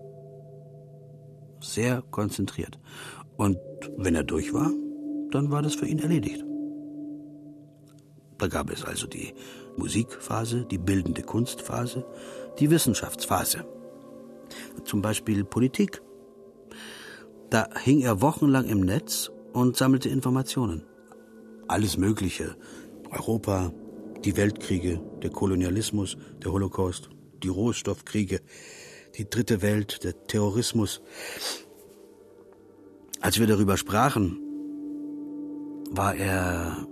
Sehr 1.60 2.02
konzentriert. 2.10 2.78
Und 3.36 3.58
wenn 3.96 4.14
er 4.14 4.24
durch 4.24 4.52
war, 4.52 4.70
dann 5.30 5.50
war 5.50 5.62
das 5.62 5.74
für 5.74 5.86
ihn 5.86 5.98
erledigt. 5.98 6.44
Da 8.38 8.48
gab 8.48 8.70
es 8.70 8.84
also 8.84 9.06
die 9.06 9.32
Musikphase, 9.76 10.66
die 10.66 10.78
bildende 10.78 11.22
Kunstphase, 11.22 12.04
die 12.58 12.70
Wissenschaftsphase. 12.70 13.64
Zum 14.84 15.02
Beispiel 15.02 15.44
Politik. 15.44 16.02
Da 17.50 17.68
hing 17.82 18.00
er 18.00 18.20
wochenlang 18.20 18.66
im 18.66 18.80
Netz 18.80 19.30
und 19.52 19.76
sammelte 19.76 20.08
Informationen. 20.08 20.82
Alles 21.68 21.96
Mögliche. 21.96 22.56
Europa, 23.10 23.72
die 24.24 24.36
Weltkriege, 24.36 25.00
der 25.22 25.30
Kolonialismus, 25.30 26.16
der 26.42 26.52
Holocaust, 26.52 27.08
die 27.42 27.48
Rohstoffkriege, 27.48 28.40
die 29.16 29.28
dritte 29.30 29.62
Welt, 29.62 30.04
der 30.04 30.26
Terrorismus. 30.26 31.00
Als 33.20 33.38
wir 33.38 33.46
darüber 33.46 33.76
sprachen, 33.76 34.38
war 35.90 36.14
er 36.14 36.86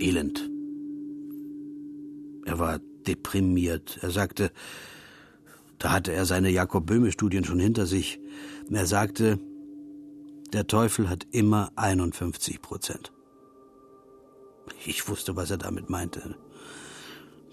elend. 0.00 0.50
Er 2.44 2.58
war 2.58 2.80
deprimiert. 3.06 3.98
Er 4.02 4.10
sagte, 4.10 4.50
da 5.78 5.92
hatte 5.92 6.12
er 6.12 6.24
seine 6.24 6.50
Jakob 6.50 6.86
Böhme-Studien 6.86 7.44
schon 7.44 7.60
hinter 7.60 7.86
sich. 7.86 8.18
Er 8.70 8.86
sagte, 8.86 9.38
der 10.52 10.66
Teufel 10.66 11.08
hat 11.08 11.26
immer 11.30 11.70
51 11.76 12.60
Prozent. 12.60 13.12
Ich 14.84 15.08
wusste, 15.08 15.36
was 15.36 15.50
er 15.50 15.58
damit 15.58 15.88
meinte. 15.88 16.36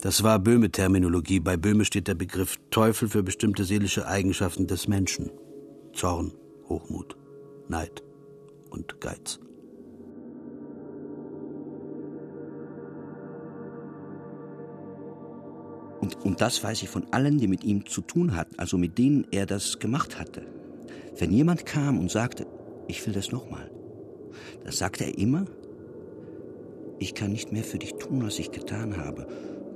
Das 0.02 0.24
war 0.24 0.40
Böhme-Terminologie. 0.40 1.40
Bei 1.40 1.56
Böhme 1.56 1.86
steht 1.86 2.08
der 2.08 2.16
Begriff 2.16 2.60
Teufel 2.72 3.08
für 3.08 3.24
bestimmte 3.24 3.64
seelische 3.64 4.08
Eigenschaften 4.08 4.68
des 4.68 4.88
Menschen. 4.88 5.32
Zorn, 5.94 6.34
Hochmut, 6.68 7.16
Neid 7.68 8.04
und 8.72 9.00
Geiz. 9.00 9.40
Und, 16.02 16.18
und 16.26 16.42
das 16.42 16.62
weiß 16.64 16.82
ich 16.82 16.90
von 16.90 17.06
allen, 17.12 17.38
die 17.38 17.48
mit 17.48 17.64
ihm 17.64 17.86
zu 17.86 18.02
tun 18.02 18.36
hatten, 18.36 18.58
also 18.58 18.78
mit 18.78 18.98
denen 18.98 19.26
er 19.32 19.46
das 19.46 19.80
gemacht 19.80 20.20
hatte. 20.20 20.63
Wenn 21.18 21.32
jemand 21.32 21.66
kam 21.66 22.00
und 22.00 22.12
sagte, 22.12 22.48
ich 22.88 23.06
will 23.06 23.14
das 23.14 23.32
nochmal, 23.32 23.70
dann 24.64 24.74
sagte 24.74 25.06
er 25.06 25.18
immer, 25.18 25.46
ich 27.00 27.14
kann 27.14 27.32
nicht 27.32 27.52
mehr 27.52 27.64
für 27.64 27.80
dich 27.80 27.94
tun, 27.96 28.24
was 28.24 28.40
ich 28.40 28.52
getan 28.52 28.98
habe. 28.98 29.28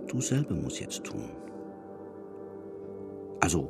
Du 0.08 0.22
selber 0.22 0.56
musst 0.56 0.80
jetzt 0.80 1.04
tun. 1.04 1.30
Also, 3.40 3.70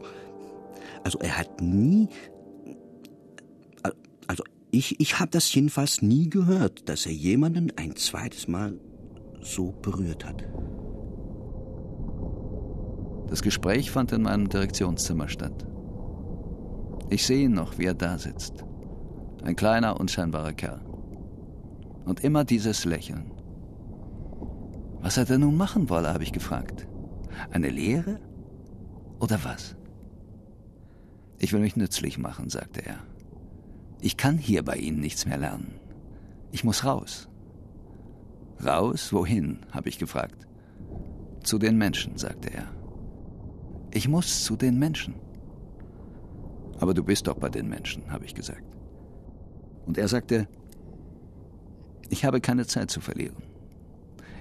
also 1.04 1.20
er 1.20 1.38
hat 1.38 1.62
nie, 1.62 2.08
also 4.28 4.44
ich, 4.72 5.00
ich 5.00 5.20
habe 5.20 5.32
das 5.32 5.54
jedenfalls 5.54 6.02
nie 6.02 6.30
gehört, 6.30 6.88
dass 6.88 7.06
er 7.06 7.14
jemanden 7.14 7.72
ein 7.76 7.96
zweites 7.96 8.48
Mal 8.48 8.80
so 9.42 9.72
berührt 9.82 10.26
hat. 10.26 10.44
Das 13.30 13.42
Gespräch 13.42 13.92
fand 13.92 14.12
in 14.14 14.22
meinem 14.22 14.48
Direktionszimmer 14.48 15.28
statt. 15.28 15.66
Ich 17.10 17.26
sehe 17.26 17.46
ihn 17.46 17.54
noch, 17.54 17.78
wie 17.78 17.86
er 17.86 17.94
da 17.94 18.18
sitzt. 18.18 18.66
Ein 19.44 19.56
kleiner, 19.56 20.00
unscheinbarer 20.00 20.54
Kerl. 20.54 20.82
Und 22.06 22.24
immer 22.24 22.44
dieses 22.44 22.86
Lächeln. 22.86 23.32
Was 25.00 25.18
er 25.18 25.26
denn 25.26 25.42
nun 25.42 25.56
machen 25.56 25.90
wolle, 25.90 26.14
habe 26.14 26.24
ich 26.24 26.34
gefragt. 26.34 26.88
Eine 27.52 27.70
Lehre? 27.70 28.20
Oder 29.20 29.44
was? 29.44 29.76
Ich 31.40 31.54
will 31.54 31.62
mich 31.62 31.76
nützlich 31.76 32.18
machen, 32.18 32.50
sagte 32.50 32.86
er. 32.86 32.98
Ich 34.02 34.18
kann 34.18 34.38
hier 34.38 34.64
bei 34.64 34.76
Ihnen 34.76 35.00
nichts 35.00 35.26
mehr 35.26 35.38
lernen. 35.38 35.80
Ich 36.52 36.64
muss 36.64 36.84
raus. 36.84 37.30
Raus? 38.64 39.14
Wohin? 39.14 39.60
habe 39.72 39.90
ich 39.90 39.98
gefragt. 39.98 40.48
Zu 41.44 41.58
den 41.58 41.78
Menschen, 41.78 42.18
sagte 42.18 42.54
er. 42.54 42.68
Ich 43.92 44.08
muss 44.08 44.44
zu 44.44 44.56
den 44.56 44.78
Menschen. 44.78 45.16
Aber 46.80 46.94
du 46.94 47.04
bist 47.04 47.28
doch 47.28 47.36
bei 47.38 47.50
den 47.50 47.68
Menschen, 47.68 48.12
habe 48.12 48.26
ich 48.26 48.36
gesagt. 48.36 48.64
Und 49.86 49.98
er 49.98 50.08
sagte, 50.08 50.48
ich 52.10 52.26
habe 52.26 52.42
keine 52.42 52.66
Zeit 52.66 52.92
zu 52.92 53.02
verlieren. 53.02 53.44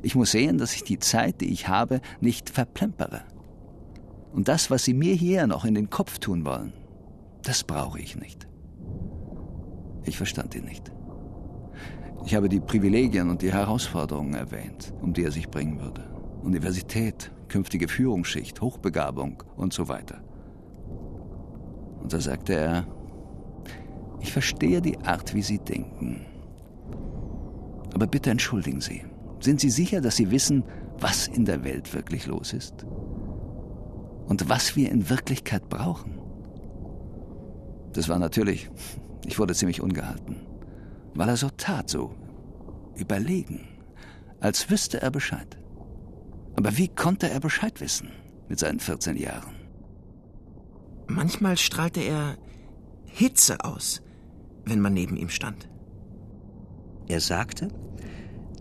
Ich 0.02 0.14
muss 0.14 0.32
sehen, 0.32 0.58
dass 0.58 0.74
ich 0.74 0.84
die 0.84 0.98
Zeit, 0.98 1.40
die 1.40 1.52
ich 1.52 1.68
habe, 1.68 2.00
nicht 2.20 2.50
verplempere. 2.50 3.22
Und 4.32 4.48
das, 4.48 4.70
was 4.70 4.84
Sie 4.84 4.94
mir 4.94 5.14
hier 5.14 5.46
noch 5.46 5.64
in 5.64 5.74
den 5.74 5.90
Kopf 5.90 6.18
tun 6.18 6.44
wollen, 6.44 6.72
das 7.42 7.64
brauche 7.64 7.98
ich 7.98 8.16
nicht. 8.16 8.46
Ich 10.04 10.16
verstand 10.16 10.54
ihn 10.54 10.64
nicht. 10.64 10.92
Ich 12.24 12.34
habe 12.34 12.48
die 12.48 12.60
Privilegien 12.60 13.30
und 13.30 13.42
die 13.42 13.52
Herausforderungen 13.52 14.34
erwähnt, 14.34 14.92
um 15.00 15.12
die 15.12 15.24
er 15.24 15.32
sich 15.32 15.48
bringen 15.48 15.80
würde. 15.80 16.04
Universität, 16.42 17.32
künftige 17.48 17.88
Führungsschicht, 17.88 18.60
Hochbegabung 18.60 19.42
und 19.56 19.72
so 19.72 19.88
weiter. 19.88 20.22
Und 22.06 22.12
da 22.12 22.20
sagte 22.20 22.54
er, 22.54 22.86
ich 24.20 24.32
verstehe 24.32 24.80
die 24.80 24.96
Art, 24.98 25.34
wie 25.34 25.42
Sie 25.42 25.58
denken. 25.58 26.24
Aber 27.92 28.06
bitte 28.06 28.30
entschuldigen 28.30 28.80
Sie. 28.80 29.04
Sind 29.40 29.58
Sie 29.58 29.70
sicher, 29.70 30.00
dass 30.00 30.14
Sie 30.14 30.30
wissen, 30.30 30.62
was 31.00 31.26
in 31.26 31.44
der 31.46 31.64
Welt 31.64 31.92
wirklich 31.94 32.28
los 32.28 32.52
ist? 32.52 32.86
Und 34.28 34.48
was 34.48 34.76
wir 34.76 34.92
in 34.92 35.10
Wirklichkeit 35.10 35.68
brauchen? 35.68 36.20
Das 37.92 38.08
war 38.08 38.20
natürlich, 38.20 38.70
ich 39.26 39.40
wurde 39.40 39.56
ziemlich 39.56 39.80
ungehalten, 39.80 40.36
weil 41.16 41.28
er 41.28 41.36
so 41.36 41.50
tat, 41.56 41.90
so 41.90 42.14
überlegen, 42.94 43.66
als 44.38 44.70
wüsste 44.70 45.02
er 45.02 45.10
Bescheid. 45.10 45.58
Aber 46.54 46.78
wie 46.78 46.86
konnte 46.86 47.28
er 47.28 47.40
Bescheid 47.40 47.80
wissen 47.80 48.12
mit 48.48 48.60
seinen 48.60 48.78
14 48.78 49.16
Jahren? 49.16 49.65
Manchmal 51.08 51.56
strahlte 51.56 52.00
er 52.00 52.36
Hitze 53.04 53.64
aus, 53.64 54.02
wenn 54.64 54.80
man 54.80 54.94
neben 54.94 55.16
ihm 55.16 55.28
stand. 55.28 55.68
Er 57.08 57.20
sagte, 57.20 57.68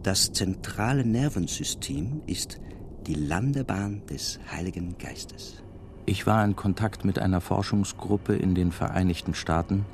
das 0.04 0.32
zentrale 0.32 1.04
Nervensystem 1.04 2.22
ist 2.28 2.60
die 3.08 3.16
Landebahn 3.16 4.06
des 4.06 4.40
Heiligen 4.52 4.98
Geistes. 4.98 5.64
Ich 6.06 6.28
war 6.28 6.46
in 6.46 6.56
Kontakt 6.56 7.04
mit 7.04 7.18
einer 7.18 7.42
Forschungsgruppe 7.42 8.36
in 8.36 8.54
den 8.54 8.72
Vereinigten 8.72 9.34
Staaten, 9.34 9.86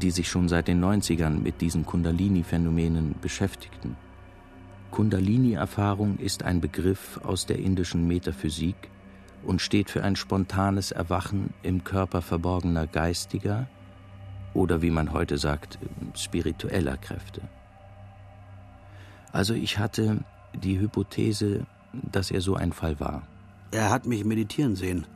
die 0.00 0.10
sich 0.10 0.28
schon 0.28 0.48
seit 0.48 0.68
den 0.68 0.84
90ern 0.84 1.40
mit 1.40 1.62
diesen 1.62 1.86
Kundalini-Phänomenen 1.86 3.14
beschäftigten. 3.22 3.96
Kundalini-Erfahrung 4.90 6.18
ist 6.18 6.42
ein 6.42 6.60
Begriff 6.60 7.18
aus 7.22 7.46
der 7.46 7.58
indischen 7.58 8.06
Metaphysik 8.06 8.76
und 9.44 9.60
steht 9.60 9.90
für 9.90 10.02
ein 10.04 10.16
spontanes 10.16 10.92
Erwachen 10.92 11.54
im 11.62 11.84
Körper 11.84 12.22
verborgener 12.22 12.86
geistiger 12.86 13.66
oder 14.54 14.82
wie 14.82 14.90
man 14.90 15.12
heute 15.12 15.38
sagt, 15.38 15.78
spiritueller 16.14 16.96
Kräfte. 16.96 17.42
Also 19.32 19.54
ich 19.54 19.78
hatte 19.78 20.24
die 20.54 20.78
Hypothese, 20.78 21.66
dass 21.92 22.30
er 22.30 22.40
so 22.40 22.54
ein 22.54 22.72
Fall 22.72 22.98
war. 23.00 23.22
Er 23.70 23.90
hat 23.90 24.06
mich 24.06 24.24
meditieren 24.24 24.74
sehen. 24.74 25.06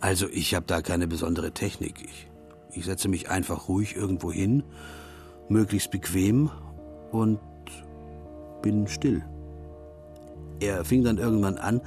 Also 0.00 0.28
ich 0.28 0.54
habe 0.54 0.66
da 0.66 0.80
keine 0.80 1.08
besondere 1.08 1.52
Technik. 1.52 2.04
Ich, 2.04 2.28
ich 2.72 2.84
setze 2.84 3.08
mich 3.08 3.28
einfach 3.28 3.68
ruhig 3.68 3.96
irgendwo 3.96 4.32
hin, 4.32 4.62
möglichst 5.48 5.90
bequem 5.90 6.50
und 7.10 7.38
bin 8.62 8.86
still. 8.86 9.24
Er 10.60 10.84
fing 10.84 11.02
dann 11.02 11.18
irgendwann 11.18 11.58
an, 11.58 11.80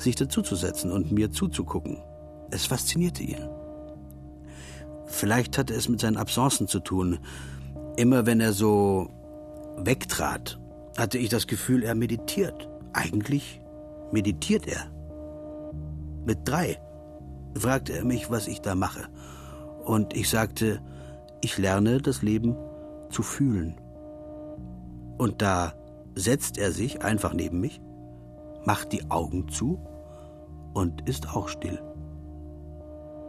sich 0.00 0.16
dazuzusetzen 0.16 0.90
und 0.90 1.12
mir 1.12 1.30
zuzugucken. 1.30 1.98
Es 2.50 2.66
faszinierte 2.66 3.22
ihn. 3.22 3.48
Vielleicht 5.06 5.58
hatte 5.58 5.74
es 5.74 5.88
mit 5.88 6.00
seinen 6.00 6.16
Absenzen 6.16 6.68
zu 6.68 6.80
tun. 6.80 7.18
Immer 7.96 8.26
wenn 8.26 8.40
er 8.40 8.52
so 8.52 9.10
wegtrat, 9.76 10.58
hatte 10.96 11.18
ich 11.18 11.28
das 11.28 11.46
Gefühl, 11.46 11.82
er 11.82 11.94
meditiert. 11.94 12.68
Eigentlich 12.92 13.60
meditiert 14.12 14.66
er. 14.66 14.90
Mit 16.24 16.38
drei 16.44 16.80
fragte 17.56 17.92
er 17.92 18.04
mich, 18.04 18.30
was 18.30 18.48
ich 18.48 18.60
da 18.60 18.74
mache. 18.74 19.08
Und 19.84 20.16
ich 20.16 20.28
sagte, 20.28 20.80
ich 21.40 21.58
lerne 21.58 21.98
das 21.98 22.22
Leben 22.22 22.56
zu 23.10 23.22
fühlen. 23.22 23.80
Und 25.18 25.42
da 25.42 25.74
setzt 26.14 26.58
er 26.58 26.72
sich 26.72 27.02
einfach 27.02 27.32
neben 27.32 27.60
mich, 27.60 27.80
macht 28.64 28.92
die 28.92 29.10
Augen 29.10 29.48
zu 29.48 29.80
und 30.74 31.08
ist 31.08 31.34
auch 31.34 31.48
still. 31.48 31.80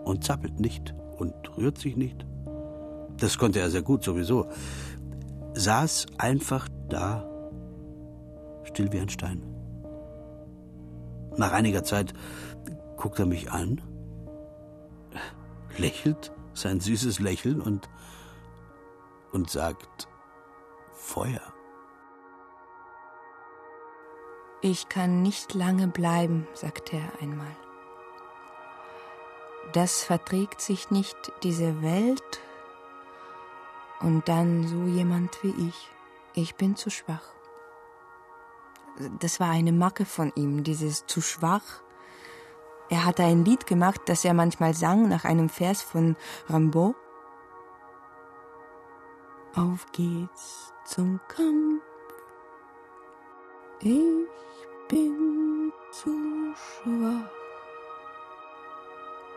Und 0.03 0.23
zappelt 0.23 0.59
nicht 0.59 0.93
und 1.17 1.33
rührt 1.57 1.77
sich 1.77 1.95
nicht. 1.95 2.25
Das 3.17 3.37
konnte 3.37 3.59
er 3.59 3.69
sehr 3.69 3.83
gut 3.83 4.03
sowieso. 4.03 4.47
Saß 5.53 6.07
einfach 6.17 6.67
da, 6.89 7.25
still 8.63 8.91
wie 8.91 8.99
ein 8.99 9.09
Stein. 9.09 9.43
Nach 11.37 11.51
einiger 11.51 11.83
Zeit 11.83 12.13
guckt 12.97 13.19
er 13.19 13.25
mich 13.25 13.51
an, 13.51 13.81
lächelt 15.77 16.31
sein 16.53 16.79
süßes 16.79 17.19
Lächeln 17.19 17.61
und, 17.61 17.89
und 19.31 19.49
sagt 19.49 20.07
Feuer. 20.93 21.50
Ich 24.63 24.89
kann 24.89 25.23
nicht 25.23 25.55
lange 25.55 25.87
bleiben, 25.87 26.47
sagte 26.53 26.97
er 26.97 27.19
einmal. 27.19 27.55
Das 29.73 30.03
verträgt 30.03 30.61
sich 30.61 30.91
nicht, 30.91 31.17
diese 31.41 31.81
Welt 31.81 32.41
und 34.01 34.27
dann 34.29 34.67
so 34.67 34.83
jemand 34.83 35.41
wie 35.43 35.67
ich. 35.67 35.89
Ich 36.33 36.55
bin 36.55 36.75
zu 36.75 36.91
schwach. 36.91 37.23
Das 39.19 39.39
war 39.39 39.49
eine 39.49 39.71
Macke 39.71 40.05
von 40.05 40.31
ihm, 40.35 40.63
dieses 40.63 41.07
zu 41.07 41.21
schwach. 41.21 41.81
Er 42.89 43.05
hatte 43.05 43.23
ein 43.23 43.43
Lied 43.43 43.65
gemacht, 43.65 44.01
das 44.05 44.23
er 44.25 44.35
manchmal 44.35 44.75
sang 44.75 45.09
nach 45.09 45.25
einem 45.25 45.49
Vers 45.49 45.81
von 45.81 46.15
Rimbaud. 46.49 46.95
Auf 49.55 49.87
geht's 49.91 50.71
zum 50.85 51.19
Kampf. 51.27 51.81
Ich 53.79 54.27
bin 54.91 55.71
zu 55.91 56.09
schwach. 56.53 57.29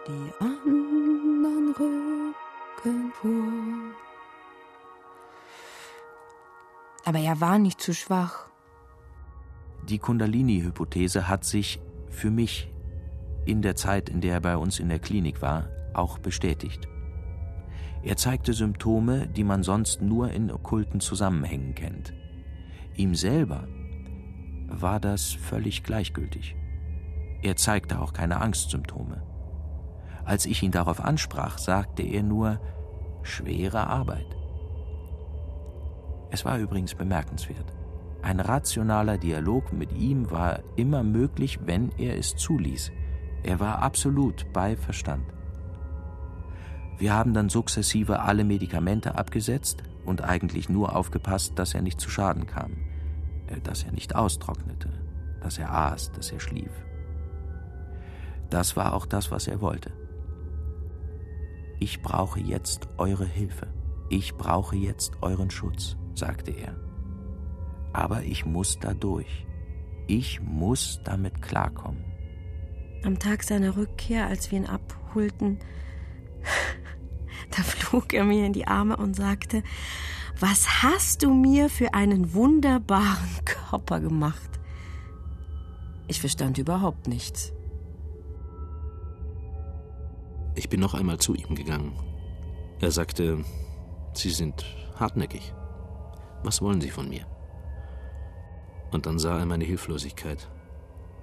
Die 0.08 0.44
anderen 0.44 1.74
rücken 1.78 3.12
vor. 3.12 3.94
Aber 7.04 7.18
er 7.20 7.40
war 7.40 7.58
nicht 7.58 7.80
zu 7.80 7.94
schwach. 7.94 8.48
Die 9.88 9.98
Kundalini-Hypothese 9.98 11.28
hat 11.28 11.44
sich 11.44 11.80
für 12.10 12.30
mich 12.30 12.70
in 13.44 13.62
der 13.62 13.76
Zeit, 13.76 14.08
in 14.08 14.20
der 14.20 14.34
er 14.34 14.40
bei 14.40 14.56
uns 14.56 14.80
in 14.80 14.88
der 14.88 14.98
Klinik 14.98 15.40
war, 15.40 15.68
auch 15.92 16.18
bestätigt. 16.18 16.88
Er 18.02 18.16
zeigte 18.16 18.54
Symptome, 18.54 19.28
die 19.28 19.44
man 19.44 19.62
sonst 19.62 20.02
nur 20.02 20.30
in 20.30 20.50
okkulten 20.50 21.00
Zusammenhängen 21.00 21.74
kennt. 21.74 22.12
Ihm 22.96 23.14
selber 23.14 23.68
war 24.68 25.00
das 25.00 25.32
völlig 25.32 25.82
gleichgültig. 25.82 26.56
Er 27.42 27.56
zeigte 27.56 28.00
auch 28.00 28.12
keine 28.12 28.40
Angstsymptome. 28.40 29.22
Als 30.24 30.46
ich 30.46 30.62
ihn 30.62 30.70
darauf 30.70 31.04
ansprach, 31.04 31.58
sagte 31.58 32.02
er 32.02 32.22
nur 32.22 32.60
schwere 33.22 33.86
Arbeit. 33.86 34.26
Es 36.30 36.44
war 36.44 36.58
übrigens 36.58 36.94
bemerkenswert. 36.94 37.72
Ein 38.22 38.40
rationaler 38.40 39.18
Dialog 39.18 39.72
mit 39.72 39.92
ihm 39.92 40.30
war 40.30 40.60
immer 40.76 41.02
möglich, 41.02 41.60
wenn 41.66 41.92
er 41.98 42.18
es 42.18 42.34
zuließ. 42.36 42.90
Er 43.42 43.60
war 43.60 43.82
absolut 43.82 44.50
bei 44.54 44.76
Verstand. 44.76 45.26
Wir 46.96 47.12
haben 47.12 47.34
dann 47.34 47.50
sukzessive 47.50 48.20
alle 48.20 48.44
Medikamente 48.44 49.16
abgesetzt 49.16 49.82
und 50.06 50.22
eigentlich 50.22 50.68
nur 50.68 50.96
aufgepasst, 50.96 51.58
dass 51.58 51.74
er 51.74 51.82
nicht 51.82 52.00
zu 52.00 52.08
Schaden 52.08 52.46
kam, 52.46 52.72
dass 53.62 53.84
er 53.84 53.92
nicht 53.92 54.14
austrocknete, 54.14 54.90
dass 55.40 55.58
er 55.58 55.72
aß, 55.72 56.12
dass 56.12 56.32
er 56.32 56.40
schlief. 56.40 56.70
Das 58.50 58.76
war 58.76 58.94
auch 58.94 59.06
das, 59.06 59.30
was 59.30 59.48
er 59.48 59.60
wollte. 59.60 59.92
Ich 61.80 62.02
brauche 62.02 62.40
jetzt 62.40 62.88
eure 62.98 63.26
Hilfe. 63.26 63.66
Ich 64.10 64.34
brauche 64.34 64.76
jetzt 64.76 65.22
euren 65.22 65.50
Schutz, 65.50 65.96
sagte 66.14 66.50
er. 66.52 66.76
Aber 67.92 68.22
ich 68.22 68.44
muss 68.44 68.78
da 68.78 68.94
durch. 68.94 69.46
Ich 70.06 70.40
muss 70.40 71.00
damit 71.04 71.42
klarkommen. 71.42 72.04
Am 73.04 73.18
Tag 73.18 73.42
seiner 73.42 73.76
Rückkehr, 73.76 74.26
als 74.26 74.50
wir 74.50 74.58
ihn 74.58 74.66
abholten, 74.66 75.58
da 77.50 77.62
flog 77.62 78.12
er 78.12 78.24
mir 78.24 78.46
in 78.46 78.52
die 78.52 78.66
Arme 78.66 78.96
und 78.96 79.14
sagte, 79.14 79.62
was 80.44 80.82
hast 80.82 81.22
du 81.22 81.32
mir 81.32 81.70
für 81.70 81.94
einen 81.94 82.34
wunderbaren 82.34 83.34
Körper 83.46 84.00
gemacht? 84.00 84.50
Ich 86.06 86.20
verstand 86.20 86.58
überhaupt 86.58 87.08
nichts. 87.08 87.54
Ich 90.54 90.68
bin 90.68 90.80
noch 90.80 90.92
einmal 90.92 91.18
zu 91.18 91.34
ihm 91.34 91.54
gegangen. 91.54 91.98
Er 92.78 92.90
sagte, 92.90 93.42
Sie 94.12 94.28
sind 94.28 94.66
hartnäckig. 94.96 95.54
Was 96.42 96.60
wollen 96.60 96.82
Sie 96.82 96.90
von 96.90 97.08
mir? 97.08 97.26
Und 98.92 99.06
dann 99.06 99.18
sah 99.18 99.38
er 99.38 99.46
meine 99.46 99.64
Hilflosigkeit. 99.64 100.50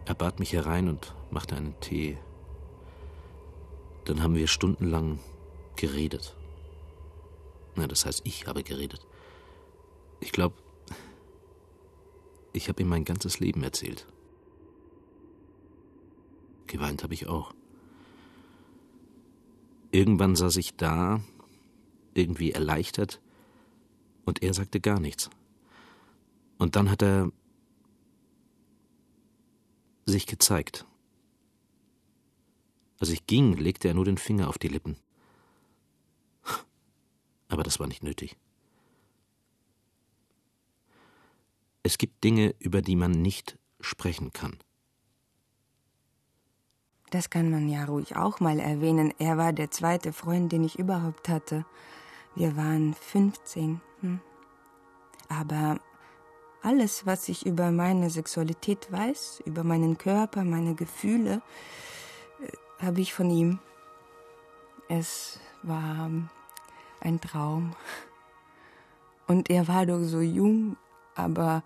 Er 0.06 0.16
bat 0.16 0.40
mich 0.40 0.52
herein 0.54 0.90
und 0.90 1.14
machte 1.30 1.56
einen 1.56 1.80
Tee. 1.80 2.18
Dann 4.06 4.24
haben 4.24 4.34
wir 4.34 4.48
stundenlang 4.48 5.20
geredet. 5.76 6.36
Na, 7.76 7.86
das 7.86 8.08
heißt, 8.08 8.22
ich 8.26 8.48
habe 8.48 8.64
geredet. 8.64 9.06
Ich 10.22 10.32
glaube, 10.32 10.56
ich 12.54 12.70
habe 12.70 12.82
ihm 12.82 12.90
mein 12.90 13.06
ganzes 13.06 13.40
Leben 13.40 13.64
erzählt. 13.64 14.08
Geweint 16.68 17.04
habe 17.04 17.14
ich 17.14 17.28
auch. 17.28 17.54
Irgendwann 19.92 20.38
saß 20.38 20.56
ich 20.56 20.78
da, 20.78 21.22
irgendwie 22.14 22.52
erleichtert, 22.52 23.20
und 24.24 24.44
er 24.44 24.54
sagte 24.54 24.80
gar 24.80 25.00
nichts. 25.00 25.30
Und 26.58 26.76
dann 26.76 26.90
hat 26.90 27.02
er 27.02 27.32
sich 30.06 30.28
gezeigt. 30.28 30.86
Als 33.00 33.10
ich 33.10 33.26
ging, 33.26 33.58
legte 33.58 33.88
er 33.88 33.96
nur 33.96 34.06
den 34.06 34.18
Finger 34.18 34.48
auf 34.48 34.60
die 34.60 34.68
Lippen. 34.68 34.96
Aber 37.48 37.64
das 37.64 37.80
war 37.80 37.88
nicht 37.88 38.04
nötig. 38.04 38.38
Es 41.84 41.98
gibt 41.98 42.24
Dinge, 42.24 42.54
über 42.60 42.82
die 42.82 42.96
man 42.96 43.12
nicht 43.12 43.58
sprechen 43.80 44.32
kann. 44.32 44.58
Das 47.10 47.30
kann 47.30 47.50
man 47.50 47.68
ja 47.68 47.86
ruhig 47.86 48.16
auch 48.16 48.40
mal 48.40 48.60
erwähnen. 48.60 49.14
Er 49.20 49.38
war 49.38 49.52
der 49.52 49.72
zweite 49.72 50.14
Freund, 50.14 50.52
den 50.52 50.64
ich 50.64 50.80
überhaupt 50.80 51.28
hatte. 51.28 51.66
Wir 52.36 52.56
waren 52.56 52.94
15. 52.94 53.82
Hm? 54.00 54.22
Aber 55.28 55.80
alles, 56.62 57.06
was 57.06 57.28
ich 57.28 57.46
über 57.46 57.72
meine 57.72 58.10
Sexualität 58.10 58.92
weiß, 58.92 59.42
über 59.46 59.64
meinen 59.64 59.98
Körper, 59.98 60.44
meine 60.44 60.76
Gefühle, 60.76 61.42
äh, 62.42 62.84
habe 62.84 63.02
ich 63.02 63.14
von 63.14 63.30
ihm. 63.30 63.60
Es 64.88 65.40
war 65.64 66.10
ein 67.02 67.20
Traum. 67.20 67.76
Und 69.28 69.50
er 69.50 69.68
war 69.68 69.86
doch 69.86 70.04
so 70.04 70.22
jung, 70.22 70.78
aber 71.22 71.64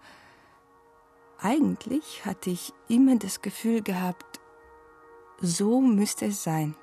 eigentlich 1.40 2.26
hatte 2.26 2.50
ich 2.50 2.74
immer 2.88 3.18
das 3.18 3.42
Gefühl 3.42 3.82
gehabt, 3.82 4.40
so 5.42 5.82
müsste 5.82 6.28
es 6.28 6.44
sein. 6.44 6.76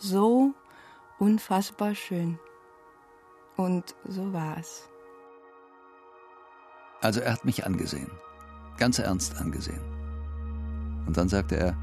So 0.00 0.52
unfassbar 1.18 1.94
schön. 1.94 2.38
Und 3.56 3.94
so 4.06 4.32
war 4.32 4.58
es. 4.58 4.88
Also 7.00 7.20
er 7.20 7.32
hat 7.34 7.44
mich 7.44 7.64
angesehen, 7.64 8.10
ganz 8.78 8.98
ernst 8.98 9.40
angesehen. 9.40 9.80
Und 11.06 11.16
dann 11.16 11.28
sagte 11.28 11.56
er, 11.56 11.76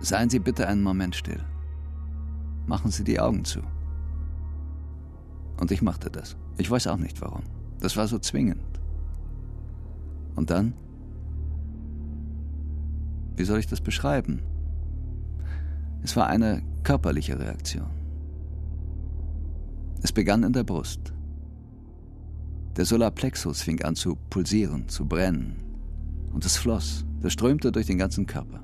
seien 0.00 0.28
Sie 0.30 0.38
bitte 0.38 0.68
einen 0.68 0.82
Moment 0.82 1.16
still. 1.16 1.42
Machen 2.66 2.90
Sie 2.90 3.04
die 3.04 3.20
Augen 3.20 3.44
zu. 3.44 3.60
Und 5.58 5.70
ich 5.70 5.82
machte 5.82 6.10
das. 6.10 6.36
Ich 6.58 6.70
weiß 6.70 6.86
auch 6.88 6.96
nicht 6.96 7.20
warum. 7.20 7.44
Das 7.80 7.96
war 7.96 8.06
so 8.08 8.18
zwingend. 8.18 8.60
Und 10.36 10.50
dann, 10.50 10.74
wie 13.36 13.44
soll 13.44 13.58
ich 13.58 13.66
das 13.66 13.80
beschreiben? 13.80 14.40
Es 16.02 16.16
war 16.16 16.26
eine 16.26 16.62
körperliche 16.82 17.38
Reaktion. 17.38 17.90
Es 20.02 20.12
begann 20.12 20.42
in 20.42 20.52
der 20.52 20.64
Brust. 20.64 21.14
Der 22.76 22.84
Solarplexus 22.84 23.62
fing 23.62 23.82
an 23.82 23.94
zu 23.94 24.16
pulsieren, 24.28 24.88
zu 24.88 25.06
brennen. 25.06 25.56
Und 26.32 26.44
es 26.44 26.56
floss, 26.56 27.04
das 27.20 27.32
strömte 27.32 27.72
durch 27.72 27.86
den 27.86 27.98
ganzen 27.98 28.26
Körper. 28.26 28.60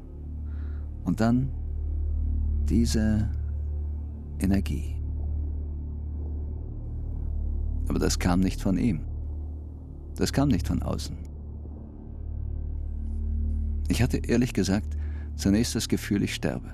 Und 1.04 1.20
dann 1.20 1.50
diese 2.68 3.30
Energie. 4.38 4.99
Aber 7.90 7.98
das 7.98 8.20
kam 8.20 8.38
nicht 8.38 8.62
von 8.62 8.78
ihm. 8.78 9.00
Das 10.14 10.32
kam 10.32 10.46
nicht 10.46 10.68
von 10.68 10.80
außen. 10.80 11.16
Ich 13.88 14.00
hatte 14.00 14.18
ehrlich 14.18 14.54
gesagt 14.54 14.96
zunächst 15.34 15.74
das 15.74 15.88
Gefühl, 15.88 16.22
ich 16.22 16.32
sterbe. 16.32 16.72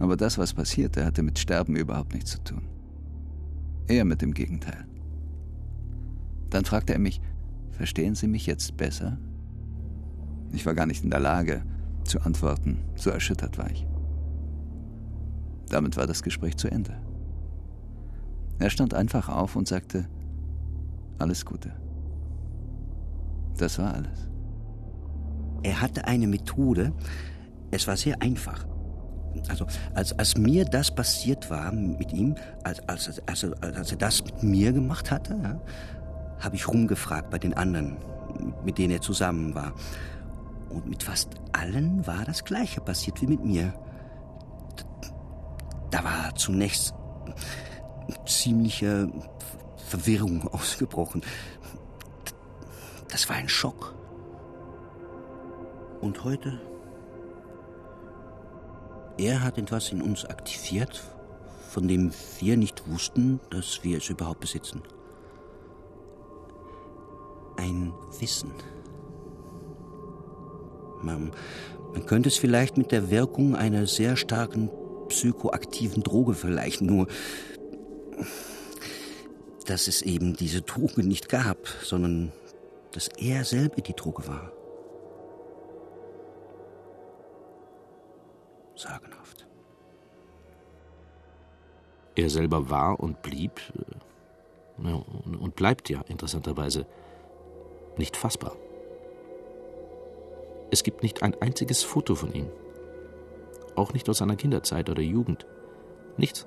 Aber 0.00 0.18
das, 0.18 0.36
was 0.36 0.52
passierte, 0.52 1.06
hatte 1.06 1.22
mit 1.22 1.38
Sterben 1.38 1.76
überhaupt 1.76 2.12
nichts 2.12 2.32
zu 2.32 2.44
tun. 2.44 2.68
Eher 3.88 4.04
mit 4.04 4.20
dem 4.20 4.34
Gegenteil. 4.34 4.86
Dann 6.50 6.66
fragte 6.66 6.92
er 6.92 6.98
mich, 6.98 7.22
verstehen 7.70 8.14
Sie 8.14 8.28
mich 8.28 8.44
jetzt 8.44 8.76
besser? 8.76 9.16
Ich 10.52 10.66
war 10.66 10.74
gar 10.74 10.84
nicht 10.84 11.04
in 11.04 11.10
der 11.10 11.20
Lage 11.20 11.62
zu 12.04 12.20
antworten, 12.20 12.80
so 12.96 13.08
erschüttert 13.08 13.56
war 13.56 13.70
ich. 13.70 13.86
Damit 15.70 15.96
war 15.96 16.06
das 16.06 16.22
Gespräch 16.22 16.58
zu 16.58 16.70
Ende. 16.70 17.00
Er 18.62 18.70
stand 18.70 18.94
einfach 18.94 19.28
auf 19.28 19.56
und 19.56 19.66
sagte, 19.66 20.06
alles 21.18 21.44
Gute. 21.44 21.72
Das 23.58 23.76
war 23.80 23.92
alles. 23.92 24.28
Er 25.64 25.80
hatte 25.80 26.04
eine 26.04 26.28
Methode, 26.28 26.92
es 27.72 27.88
war 27.88 27.96
sehr 27.96 28.22
einfach. 28.22 28.64
Also, 29.48 29.66
als, 29.94 30.16
als 30.16 30.36
mir 30.36 30.64
das 30.64 30.94
passiert 30.94 31.50
war 31.50 31.72
mit 31.72 32.12
ihm, 32.12 32.36
als, 32.62 32.88
als, 32.88 33.20
als, 33.26 33.44
als 33.62 33.90
er 33.90 33.98
das 33.98 34.24
mit 34.24 34.42
mir 34.44 34.72
gemacht 34.72 35.10
hatte, 35.10 35.36
ja, 35.42 35.60
habe 36.38 36.54
ich 36.54 36.68
rumgefragt 36.68 37.30
bei 37.30 37.40
den 37.40 37.54
anderen, 37.54 37.96
mit 38.64 38.78
denen 38.78 38.92
er 38.92 39.00
zusammen 39.00 39.56
war. 39.56 39.72
Und 40.68 40.88
mit 40.88 41.02
fast 41.02 41.30
allen 41.50 42.06
war 42.06 42.24
das 42.24 42.44
Gleiche 42.44 42.80
passiert 42.80 43.20
wie 43.22 43.26
mit 43.26 43.44
mir. 43.44 43.74
Da 45.90 46.04
war 46.04 46.34
zunächst 46.36 46.94
ziemliche 48.26 49.10
Verwirrung 49.88 50.48
ausgebrochen. 50.52 51.22
Das 53.08 53.28
war 53.28 53.36
ein 53.36 53.48
Schock. 53.48 53.94
Und 56.00 56.24
heute? 56.24 56.60
Er 59.18 59.42
hat 59.42 59.58
etwas 59.58 59.92
in 59.92 60.02
uns 60.02 60.24
aktiviert, 60.24 61.02
von 61.68 61.86
dem 61.86 62.12
wir 62.40 62.56
nicht 62.56 62.88
wussten, 62.88 63.38
dass 63.50 63.84
wir 63.84 63.98
es 63.98 64.08
überhaupt 64.08 64.40
besitzen. 64.40 64.82
Ein 67.56 67.92
Wissen. 68.18 68.52
Man, 71.02 71.32
man 71.92 72.06
könnte 72.06 72.30
es 72.30 72.36
vielleicht 72.36 72.78
mit 72.78 72.90
der 72.90 73.10
Wirkung 73.10 73.54
einer 73.54 73.86
sehr 73.86 74.16
starken 74.16 74.70
psychoaktiven 75.08 76.02
Droge 76.02 76.34
vergleichen, 76.34 76.86
nur 76.86 77.06
dass 79.66 79.88
es 79.88 80.02
eben 80.02 80.34
diese 80.34 80.62
Droge 80.62 81.02
nicht 81.02 81.28
gab, 81.28 81.66
sondern 81.82 82.32
dass 82.92 83.08
er 83.08 83.44
selber 83.44 83.80
die 83.80 83.94
Droge 83.94 84.26
war. 84.26 84.52
Sagenhaft. 88.74 89.46
Er 92.14 92.28
selber 92.28 92.68
war 92.68 93.00
und 93.00 93.22
blieb 93.22 93.60
äh, 94.78 94.92
und 94.92 95.56
bleibt 95.56 95.88
ja 95.88 96.02
interessanterweise 96.02 96.86
nicht 97.96 98.16
fassbar. 98.16 98.56
Es 100.70 100.82
gibt 100.82 101.02
nicht 101.02 101.22
ein 101.22 101.40
einziges 101.40 101.82
Foto 101.82 102.14
von 102.14 102.32
ihm. 102.32 102.48
Auch 103.76 103.92
nicht 103.92 104.08
aus 104.08 104.18
seiner 104.18 104.36
Kinderzeit 104.36 104.88
oder 104.90 105.02
Jugend. 105.02 105.46
Nichts. 106.16 106.46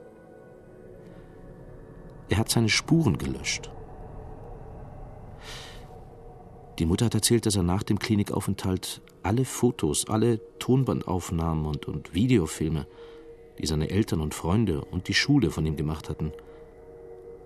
Er 2.30 2.38
hat 2.38 2.50
seine 2.50 2.70
Spuren 2.70 3.18
gelöscht. 3.18 3.70
Die 6.80 6.86
Mutter 6.86 7.06
hat 7.06 7.16
erzählt, 7.16 7.46
dass 7.46 7.56
er 7.56 7.64
nach 7.64 7.84
dem 7.84 8.00
Klinikaufenthalt 8.00 9.02
alle 9.24 9.46
Fotos, 9.46 10.10
alle 10.10 10.42
Tonbandaufnahmen 10.60 11.66
und, 11.66 11.88
und 11.88 12.14
Videofilme, 12.14 12.86
die 13.60 13.66
seine 13.66 13.90
Eltern 13.90 14.20
und 14.20 14.34
Freunde 14.34 14.84
und 14.84 15.08
die 15.08 15.14
Schule 15.14 15.52
von 15.52 15.66
ihm 15.66 15.78
gemacht 15.78 16.10
hatten, 16.10 16.34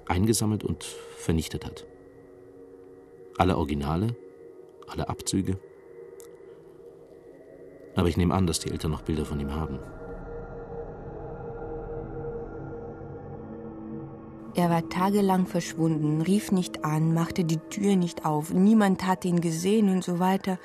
eingesammelt 0.08 0.64
und 0.64 0.84
vernichtet 0.84 1.66
hat. 1.66 1.86
Alle 3.38 3.58
Originale, 3.58 4.16
alle 4.88 5.08
Abzüge. 5.08 5.60
Aber 7.96 8.08
ich 8.08 8.18
nehme 8.18 8.34
an, 8.34 8.48
dass 8.48 8.60
die 8.60 8.72
Eltern 8.72 8.92
noch 8.92 9.04
Bilder 9.04 9.26
von 9.26 9.40
ihm 9.40 9.54
haben. 9.54 9.80
Er 14.60 14.70
war 14.70 14.90
tagelang 14.90 15.46
verschwunden, 15.46 16.22
rief 16.22 16.52
nicht 16.52 16.84
an, 16.84 17.14
machte 17.14 17.46
die 17.46 17.60
Tür 17.70 17.96
nicht 17.96 18.26
auf, 18.26 18.54
niemand 18.54 19.08
hatte 19.08 19.30
ihn 19.30 19.40
gesehen 19.40 19.88
und 19.88 20.04
so 20.04 20.20
weiter. 20.20 20.60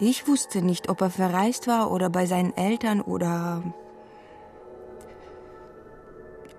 Ich 0.00 0.26
wusste 0.26 0.62
nicht, 0.62 0.88
ob 0.88 1.02
er 1.02 1.10
verreist 1.10 1.66
war 1.66 1.90
oder 1.90 2.08
bei 2.08 2.24
seinen 2.24 2.56
Eltern 2.56 3.02
oder. 3.02 3.62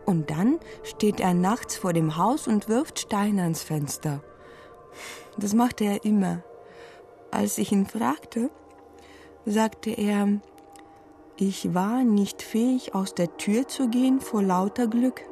Und 0.05 0.29
dann 0.29 0.59
steht 0.83 1.19
er 1.19 1.33
nachts 1.33 1.77
vor 1.77 1.93
dem 1.93 2.15
Haus 2.15 2.47
und 2.47 2.69
wirft 2.69 2.99
Steine 2.99 3.41
ans 3.41 3.63
Fenster. 3.63 4.21
Das 5.39 5.55
machte 5.55 5.83
er 5.83 6.05
immer. 6.05 6.43
Als 7.31 7.57
ich 7.57 7.71
ihn 7.71 7.87
fragte, 7.87 8.51
sagte 9.47 9.89
er, 9.89 10.27
ich 11.37 11.73
war 11.73 12.03
nicht 12.03 12.43
fähig, 12.43 12.93
aus 12.93 13.15
der 13.15 13.35
Tür 13.37 13.67
zu 13.67 13.89
gehen 13.89 14.21
vor 14.21 14.43
lauter 14.43 14.85
Glück. 14.85 15.23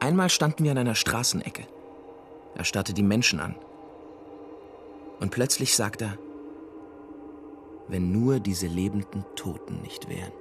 Einmal 0.00 0.30
standen 0.30 0.64
wir 0.64 0.70
an 0.70 0.78
einer 0.78 0.94
Straßenecke. 0.94 1.66
Er 2.54 2.64
starrte 2.64 2.94
die 2.94 3.02
Menschen 3.02 3.38
an. 3.38 3.54
Und 5.20 5.30
plötzlich 5.30 5.76
sagt 5.76 6.00
er, 6.00 6.16
wenn 7.88 8.10
nur 8.10 8.40
diese 8.40 8.66
lebenden 8.66 9.24
Toten 9.36 9.82
nicht 9.82 10.08
wären. 10.08 10.32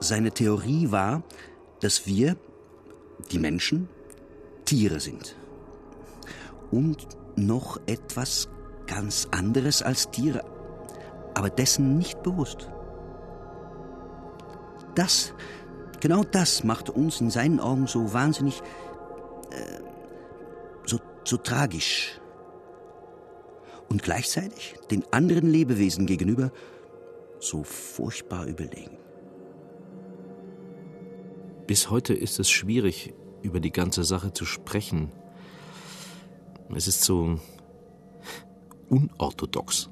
Seine 0.00 0.32
Theorie 0.32 0.90
war, 0.90 1.22
dass 1.80 2.06
wir, 2.06 2.36
die 3.30 3.38
Menschen, 3.38 3.88
Tiere 4.64 5.00
sind. 5.00 5.36
Und 6.70 7.06
noch 7.36 7.80
etwas 7.86 8.48
ganz 8.86 9.28
anderes 9.30 9.80
als 9.82 10.10
Tiere, 10.10 10.44
aber 11.34 11.48
dessen 11.50 11.96
nicht 11.96 12.22
bewusst. 12.22 12.68
Das, 14.94 15.34
genau 16.00 16.24
das 16.24 16.64
machte 16.64 16.92
uns 16.92 17.20
in 17.20 17.30
seinen 17.30 17.60
Augen 17.60 17.86
so 17.86 18.12
wahnsinnig, 18.12 18.62
äh, 19.50 19.80
so, 20.86 20.98
so 21.24 21.36
tragisch. 21.36 22.20
Und 23.88 24.02
gleichzeitig 24.02 24.76
den 24.90 25.04
anderen 25.12 25.50
Lebewesen 25.50 26.06
gegenüber 26.06 26.50
so 27.40 27.62
furchtbar 27.62 28.46
überlegen. 28.46 28.96
Bis 31.66 31.90
heute 31.90 32.14
ist 32.14 32.38
es 32.38 32.50
schwierig, 32.50 33.14
über 33.42 33.60
die 33.60 33.72
ganze 33.72 34.04
Sache 34.04 34.32
zu 34.32 34.44
sprechen. 34.44 35.10
Es 36.74 36.86
ist 36.86 37.02
so 37.02 37.38
unorthodox. 38.88 39.91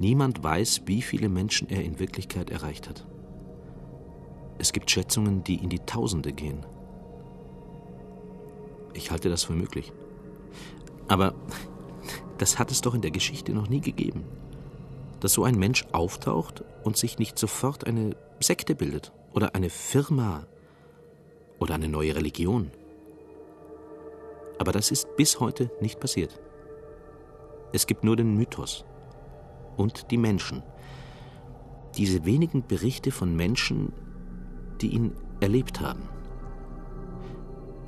Niemand 0.00 0.42
weiß, 0.42 0.82
wie 0.86 1.02
viele 1.02 1.28
Menschen 1.28 1.68
er 1.68 1.84
in 1.84 1.98
Wirklichkeit 1.98 2.48
erreicht 2.48 2.88
hat. 2.88 3.06
Es 4.56 4.72
gibt 4.72 4.90
Schätzungen, 4.90 5.44
die 5.44 5.56
in 5.56 5.68
die 5.68 5.80
Tausende 5.80 6.32
gehen. 6.32 6.64
Ich 8.94 9.10
halte 9.10 9.28
das 9.28 9.44
für 9.44 9.52
möglich. 9.52 9.92
Aber 11.06 11.34
das 12.38 12.58
hat 12.58 12.70
es 12.70 12.80
doch 12.80 12.94
in 12.94 13.02
der 13.02 13.10
Geschichte 13.10 13.52
noch 13.52 13.68
nie 13.68 13.82
gegeben. 13.82 14.24
Dass 15.20 15.34
so 15.34 15.44
ein 15.44 15.58
Mensch 15.58 15.84
auftaucht 15.92 16.64
und 16.82 16.96
sich 16.96 17.18
nicht 17.18 17.38
sofort 17.38 17.86
eine 17.86 18.16
Sekte 18.40 18.74
bildet 18.74 19.12
oder 19.34 19.54
eine 19.54 19.68
Firma 19.68 20.46
oder 21.58 21.74
eine 21.74 21.88
neue 21.88 22.16
Religion. 22.16 22.70
Aber 24.58 24.72
das 24.72 24.90
ist 24.90 25.14
bis 25.16 25.40
heute 25.40 25.70
nicht 25.82 26.00
passiert. 26.00 26.40
Es 27.74 27.86
gibt 27.86 28.02
nur 28.02 28.16
den 28.16 28.34
Mythos 28.34 28.86
und 29.80 30.10
die 30.10 30.18
Menschen. 30.18 30.62
Diese 31.96 32.26
wenigen 32.26 32.66
Berichte 32.66 33.10
von 33.10 33.34
Menschen, 33.34 33.92
die 34.80 34.88
ihn 34.88 35.12
erlebt 35.40 35.80
haben. 35.80 36.02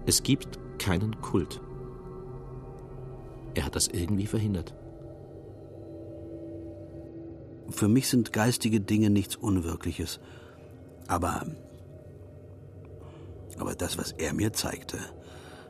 Es 0.06 0.22
gibt 0.22 0.58
keinen 0.78 1.20
Kult. 1.20 1.60
Er 3.54 3.66
hat 3.66 3.76
das 3.76 3.88
irgendwie 3.88 4.26
verhindert. 4.26 4.74
Für 7.68 7.88
mich 7.88 8.08
sind 8.08 8.32
geistige 8.32 8.80
Dinge 8.80 9.10
nichts 9.10 9.36
Unwirkliches. 9.36 10.18
Aber. 11.08 11.46
Aber 13.58 13.74
das, 13.74 13.98
was 13.98 14.12
er 14.12 14.32
mir 14.32 14.54
zeigte, 14.54 14.98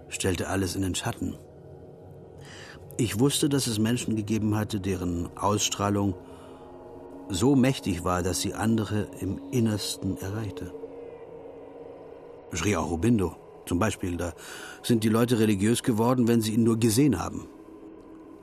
stellte 0.08 0.48
alles 0.48 0.76
in 0.76 0.82
den 0.82 0.94
Schatten. 0.94 1.34
Ich 2.96 3.18
wusste, 3.18 3.48
dass 3.48 3.66
es 3.66 3.78
Menschen 3.78 4.16
gegeben 4.16 4.54
hatte, 4.54 4.80
deren 4.80 5.36
Ausstrahlung 5.36 6.14
so 7.28 7.56
mächtig 7.56 8.04
war, 8.04 8.22
dass 8.22 8.40
sie 8.40 8.54
andere 8.54 9.06
im 9.20 9.40
Innersten 9.50 10.18
erreichte. 10.18 10.72
Sri 12.54 12.76
Aurobindo 12.76 13.36
zum 13.64 13.78
Beispiel, 13.78 14.16
da 14.16 14.34
sind 14.82 15.04
die 15.04 15.08
Leute 15.08 15.38
religiös 15.38 15.82
geworden, 15.82 16.28
wenn 16.28 16.42
sie 16.42 16.54
ihn 16.54 16.64
nur 16.64 16.78
gesehen 16.78 17.18
haben. 17.18 17.48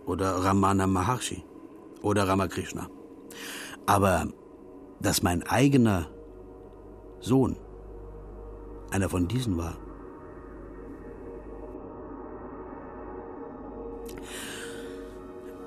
Oder 0.06 0.32
Ramana 0.43 0.88
Maharshi 0.88 1.43
oder 2.02 2.28
Ramakrishna. 2.28 2.89
Aber 3.86 4.28
dass 5.00 5.22
mein 5.22 5.43
eigener 5.43 6.08
Sohn 7.20 7.58
einer 8.91 9.10
von 9.10 9.28
diesen 9.28 9.58
war, 9.58 9.78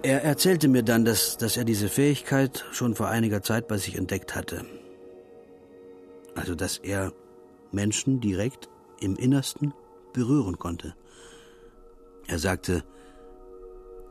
Er 0.03 0.25
erzählte 0.25 0.67
mir 0.67 0.83
dann, 0.83 1.05
dass, 1.05 1.37
dass 1.37 1.57
er 1.57 1.65
diese 1.65 1.89
Fähigkeit 1.89 2.65
schon 2.73 2.97
vor 2.97 3.09
einiger 3.09 3.43
Zeit 3.43 3.69
bei 3.69 3.79
sich 3.79 3.97
entdeckt 3.97 4.35
hatte. 4.35 4.65
Also, 6.35 6.57
dass 6.57 6.79
er 6.79 7.13
Menschen 7.71 8.21
direkt 8.21 8.69
im 9.01 9.15
Innersten 9.17 9.73
berühren 10.13 10.59
konnte. 10.59 10.95
Er 12.27 12.39
sagte, 12.39 12.83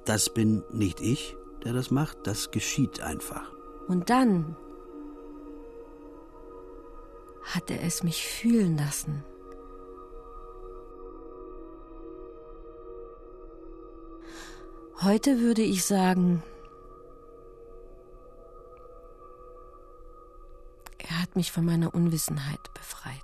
das 0.05 0.33
bin 0.33 0.63
nicht 0.71 1.01
ich, 1.01 1.35
der 1.65 1.73
das 1.73 1.91
macht, 1.91 2.19
das 2.25 2.51
geschieht 2.51 3.01
einfach. 3.01 3.51
Und 3.87 4.09
dann 4.09 4.55
hat 7.43 7.69
er 7.69 7.83
es 7.83 8.03
mich 8.03 8.23
fühlen 8.23 8.77
lassen. 8.77 9.23
Heute 15.03 15.39
würde 15.39 15.63
ich 15.63 15.83
sagen, 15.83 16.43
er 20.99 21.19
hat 21.19 21.35
mich 21.35 21.51
von 21.51 21.65
meiner 21.65 21.95
Unwissenheit 21.95 22.71
befreit. 22.75 23.15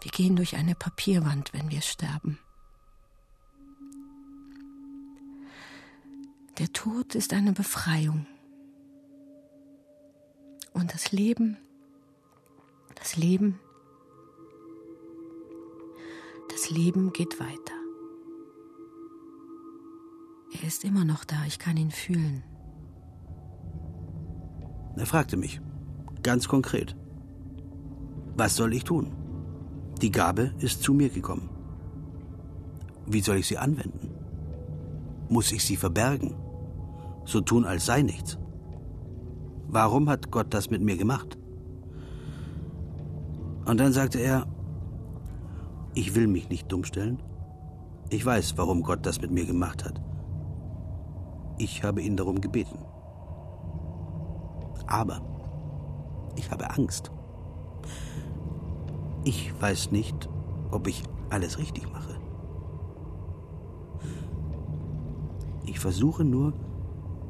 Wir 0.00 0.10
gehen 0.10 0.34
durch 0.34 0.56
eine 0.56 0.74
Papierwand, 0.74 1.52
wenn 1.52 1.70
wir 1.70 1.82
sterben. 1.82 2.40
Der 6.58 6.72
Tod 6.72 7.14
ist 7.14 7.32
eine 7.32 7.52
Befreiung. 7.52 8.26
Und 10.72 10.92
das 10.92 11.12
Leben, 11.12 11.58
das 12.96 13.16
Leben, 13.16 13.60
das 16.48 16.70
Leben 16.70 17.12
geht 17.12 17.38
weiter. 17.38 17.75
Er 20.66 20.68
ist 20.70 20.84
immer 20.84 21.04
noch 21.04 21.24
da, 21.24 21.36
ich 21.46 21.60
kann 21.60 21.76
ihn 21.76 21.92
fühlen. 21.92 22.42
Er 24.96 25.06
fragte 25.06 25.36
mich, 25.36 25.60
ganz 26.24 26.48
konkret, 26.48 26.96
was 28.36 28.56
soll 28.56 28.74
ich 28.74 28.82
tun? 28.82 29.12
Die 30.02 30.10
Gabe 30.10 30.54
ist 30.58 30.82
zu 30.82 30.92
mir 30.92 31.08
gekommen. 31.08 31.48
Wie 33.06 33.20
soll 33.20 33.36
ich 33.36 33.46
sie 33.46 33.58
anwenden? 33.58 34.10
Muss 35.28 35.52
ich 35.52 35.62
sie 35.64 35.76
verbergen? 35.76 36.34
So 37.26 37.40
tun, 37.40 37.64
als 37.64 37.86
sei 37.86 38.02
nichts? 38.02 38.36
Warum 39.68 40.08
hat 40.08 40.32
Gott 40.32 40.52
das 40.52 40.68
mit 40.68 40.82
mir 40.82 40.96
gemacht? 40.96 41.38
Und 43.66 43.78
dann 43.78 43.92
sagte 43.92 44.18
er, 44.18 44.48
ich 45.94 46.16
will 46.16 46.26
mich 46.26 46.48
nicht 46.48 46.72
dumm 46.72 46.82
stellen. 46.82 47.22
Ich 48.10 48.26
weiß, 48.26 48.58
warum 48.58 48.82
Gott 48.82 49.06
das 49.06 49.20
mit 49.20 49.30
mir 49.30 49.46
gemacht 49.46 49.84
hat. 49.84 50.02
Ich 51.58 51.82
habe 51.82 52.02
ihn 52.02 52.16
darum 52.16 52.40
gebeten. 52.40 52.78
Aber 54.86 55.20
ich 56.36 56.50
habe 56.50 56.70
Angst. 56.70 57.10
Ich 59.24 59.52
weiß 59.60 59.90
nicht, 59.90 60.28
ob 60.70 60.86
ich 60.86 61.02
alles 61.30 61.58
richtig 61.58 61.90
mache. 61.92 62.20
Ich 65.64 65.80
versuche 65.80 66.24
nur, 66.24 66.52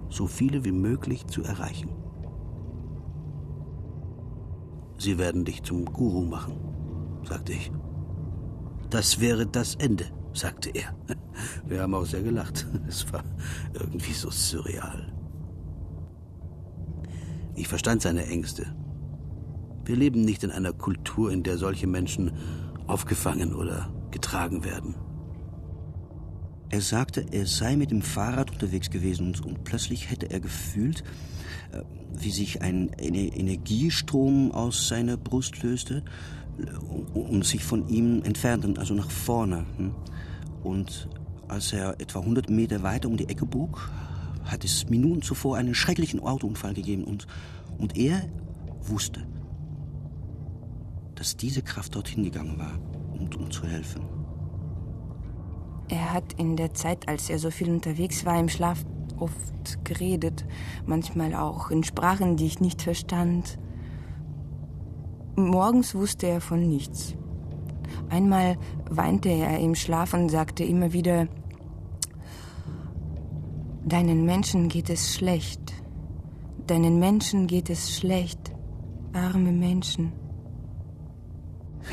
so 0.09 0.27
viele 0.27 0.64
wie 0.64 0.72
möglich 0.72 1.27
zu 1.27 1.43
erreichen. 1.43 1.91
Sie 4.99 5.18
werden 5.18 5.45
dich 5.45 5.62
zum 5.62 5.85
Guru 5.85 6.22
machen, 6.22 6.55
sagte 7.24 7.53
ich. 7.53 7.72
Das 8.91 9.20
wäre 9.20 9.47
das 9.47 9.74
Ende 9.77 10.07
sagte 10.37 10.70
er. 10.70 10.95
Wir 11.69 11.83
haben 11.83 11.95
auch 11.95 12.07
sehr 12.07 12.23
gelacht. 12.23 12.67
Es 12.89 13.12
war 13.12 13.25
irgendwie 13.75 14.12
so 14.12 14.31
surreal. 14.31 15.12
Ich 17.55 17.69
verstand 17.69 18.03
seine 18.03 18.27
Ängste. 18.27 18.67
Wir 19.85 19.97
leben 19.97 20.23
nicht 20.23 20.45
in 20.45 20.51
einer 20.51 20.73
Kultur, 20.73 21.33
in 21.33 21.43
der 21.43 21.59
solche 21.59 21.87
Menschen 21.87 22.33
aufgefangen 22.87 23.55
oder 23.55 23.89
getragen 24.11 24.64
werden. 24.64 24.95
Er 26.69 26.81
sagte, 26.81 27.27
er 27.31 27.47
sei 27.47 27.77
mit 27.77 27.91
dem 27.93 28.03
Fahrrad 28.03 28.51
unterwegs 28.51 28.91
gewesen 28.91 29.35
und, 29.45 29.64
plötzlich 29.64 30.11
hätte 30.11 30.31
er 30.31 30.41
gefühlt, 30.41 31.05
äh, 31.73 31.83
wie 32.12 32.31
sich 32.31 32.61
ein 32.61 32.89
Energiestrom 32.99 34.51
aus 34.51 34.89
seiner 34.89 35.17
Brust 35.17 35.62
löste 35.62 36.03
äh, 36.59 37.17
und 37.17 37.45
sich 37.45 37.62
von 37.62 37.89
ihm 37.89 38.23
entfernte, 38.25 38.75
also 38.79 38.95
nach 38.95 39.11
vorne. 39.11 39.64
Hm? 39.77 39.95
Und 40.64 41.09
als 41.49 41.72
er 41.72 42.01
etwa 42.01 42.20
100 42.20 42.51
Meter 42.51 42.82
weiter 42.82 43.09
um 43.09 43.16
die 43.16 43.28
Ecke 43.28 43.47
bog, 43.47 43.90
hat 44.44 44.64
es 44.64 44.88
Minuten 44.88 45.22
zuvor 45.22 45.57
einen 45.57 45.74
schrecklichen 45.74 46.20
Autounfall 46.20 46.74
gegeben. 46.74 47.05
Und, 47.05 47.26
und 47.78 47.97
er 47.97 48.22
wusste, 48.82 49.26
dass 51.14 51.36
diese 51.36 51.62
Kraft 51.62 51.94
dorthin 51.94 52.24
gegangen 52.24 52.59
war, 52.59 52.78
um, 53.12 53.28
um 53.38 53.51
zu 53.51 53.66
helfen. 53.66 54.03
Er 55.88 56.12
hat 56.12 56.32
in 56.34 56.57
der 56.57 56.74
Zeit, 56.74 57.09
als 57.09 57.30
er 57.30 57.38
so 57.38 57.51
viel 57.51 57.70
unterwegs 57.70 58.24
war, 58.24 58.38
im 58.38 58.49
Schlaf 58.49 58.84
oft 59.18 59.84
geredet, 59.84 60.44
manchmal 60.84 61.34
auch 61.34 61.70
in 61.70 61.84
Sprachen, 61.84 62.36
die 62.36 62.47
ich 62.47 62.61
nicht 62.61 62.82
verstand. 62.82 63.59
Morgens 65.36 65.94
wusste 65.94 66.26
er 66.26 66.40
von 66.40 66.68
nichts. 66.68 67.14
Einmal 68.09 68.57
weinte 68.90 69.28
er 69.28 69.59
im 69.59 69.74
Schlaf 69.74 70.14
und 70.14 70.28
sagte 70.28 70.64
immer 70.64 70.92
wieder, 70.92 71.28
Deinen 73.84 74.24
Menschen 74.24 74.68
geht 74.68 74.90
es 74.90 75.14
schlecht. 75.14 75.72
Deinen 76.66 76.98
Menschen 76.98 77.46
geht 77.46 77.70
es 77.70 77.96
schlecht. 77.96 78.52
Arme 79.12 79.52
Menschen. 79.52 80.12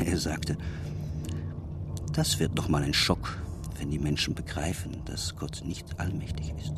Er 0.04 0.18
sagte, 0.18 0.58
das 2.12 2.40
wird 2.40 2.58
doch 2.58 2.68
mal 2.68 2.82
ein 2.82 2.94
Schock, 2.94 3.40
wenn 3.78 3.90
die 3.90 4.00
Menschen 4.00 4.34
begreifen, 4.34 5.02
dass 5.04 5.36
Gott 5.36 5.62
nicht 5.64 6.00
allmächtig 6.00 6.52
ist. 6.58 6.74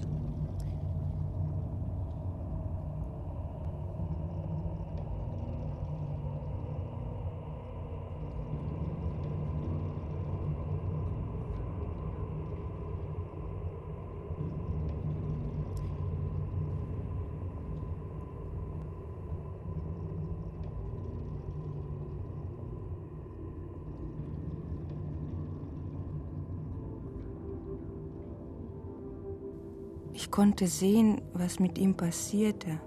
Konnte 30.36 30.66
sehen, 30.66 31.22
was 31.32 31.60
mit 31.60 31.78
ihm 31.78 31.94
passierte. 31.94 32.78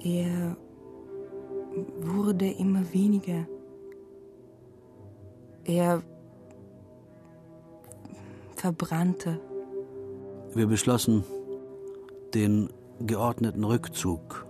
Er 0.00 0.56
wurde 2.00 2.50
immer 2.50 2.92
weniger. 2.92 3.46
Er 5.62 6.02
verbrannte. 8.56 9.38
Wir 10.52 10.66
beschlossen 10.66 11.22
den 12.34 12.70
geordneten 13.06 13.62
Rückzug. 13.62 14.44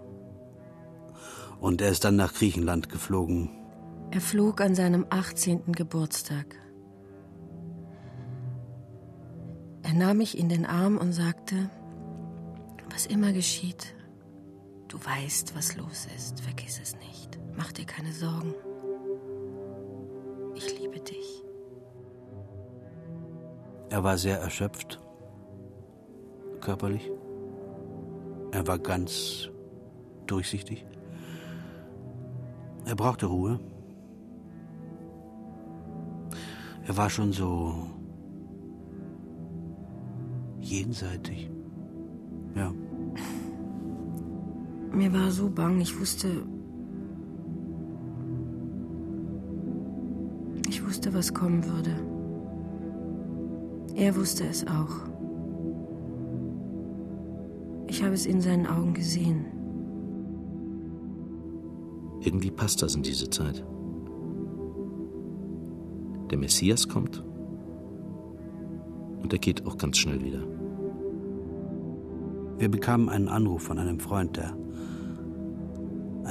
Und 1.61 1.82
er 1.82 1.90
ist 1.90 2.05
dann 2.05 2.16
nach 2.16 2.32
Griechenland 2.32 2.88
geflogen. 2.88 3.51
Er 4.12 4.22
flog 4.22 4.62
an 4.62 4.74
seinem 4.74 5.05
18. 5.11 5.72
Geburtstag. 5.72 6.57
Er 9.82 9.93
nahm 9.93 10.16
mich 10.16 10.38
in 10.38 10.49
den 10.49 10.64
Arm 10.64 10.97
und 10.97 11.12
sagte, 11.12 11.68
was 13.03 13.07
immer 13.07 13.33
geschieht, 13.33 13.97
du 14.87 14.97
weißt, 14.97 15.57
was 15.57 15.77
los 15.77 16.07
ist, 16.15 16.41
vergiss 16.41 16.79
es 16.81 16.95
nicht, 16.95 17.37
mach 17.57 17.73
dir 17.73 17.85
keine 17.85 18.13
Sorgen. 18.13 18.55
Ich 20.55 20.79
liebe 20.79 21.01
dich. 21.01 21.43
Er 23.91 24.05
war 24.05 24.17
sehr 24.19 24.39
erschöpft, 24.39 25.01
körperlich. 26.61 27.11
Er 28.53 28.69
war 28.69 28.79
ganz 28.79 29.49
durchsichtig. 30.29 30.87
Er 32.85 32.95
brauchte 32.95 33.27
Ruhe. 33.27 33.59
Er 36.87 36.97
war 36.97 37.11
schon 37.11 37.33
so 37.33 37.89
jenseitig. 40.61 41.51
Mir 44.95 45.12
war 45.12 45.30
so 45.30 45.49
bang, 45.49 45.80
ich 45.80 45.99
wusste. 45.99 46.28
Ich 50.68 50.84
wusste, 50.86 51.14
was 51.14 51.32
kommen 51.32 51.64
würde. 51.64 51.90
Er 53.95 54.14
wusste 54.16 54.45
es 54.45 54.66
auch. 54.66 55.09
Ich 57.86 58.03
habe 58.03 58.14
es 58.14 58.26
in 58.26 58.40
seinen 58.40 58.66
Augen 58.66 58.93
gesehen. 58.95 59.47
Irgendwie 62.20 62.51
passt 62.51 62.82
das 62.82 62.95
in 62.95 63.03
diese 63.03 63.28
Zeit. 63.30 63.64
Der 66.30 66.38
Messias 66.38 66.88
kommt 66.88 67.24
und 69.22 69.32
er 69.32 69.38
geht 69.38 69.66
auch 69.66 69.76
ganz 69.76 69.99
schnell 69.99 70.22
wieder. 70.22 70.43
Wir 72.59 72.70
bekamen 72.70 73.09
einen 73.09 73.28
Anruf 73.28 73.62
von 73.62 73.78
einem 73.78 73.99
Freund, 73.99 74.36
der 74.36 74.57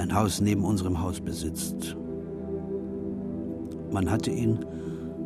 ein 0.02 0.14
Haus 0.16 0.42
neben 0.42 0.64
unserem 0.66 1.00
Haus 1.00 1.22
besitzt. 1.22 1.96
Man 3.92 4.10
hatte 4.10 4.32
ihn 4.32 4.66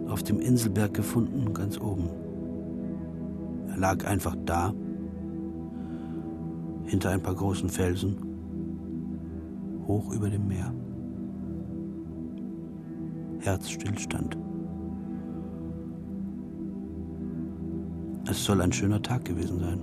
auf 0.08 0.22
dem 0.22 0.40
Inselberg 0.40 0.94
gefunden, 0.94 1.54
ganz 1.54 1.80
oben. 1.80 2.10
Er 3.70 3.78
lag 3.78 4.06
einfach 4.06 4.36
da, 4.46 4.74
hinter 6.84 7.12
ein 7.12 7.22
paar 7.22 7.36
großen 7.36 7.70
Felsen, 7.70 8.18
hoch 9.88 10.14
über 10.14 10.30
dem 10.30 10.48
Meer. 10.48 10.74
Herzstillstand. 13.40 14.38
Es 18.28 18.44
soll 18.44 18.60
ein 18.62 18.74
schöner 18.74 19.02
Tag 19.02 19.24
gewesen 19.24 19.60
sein. 19.60 19.80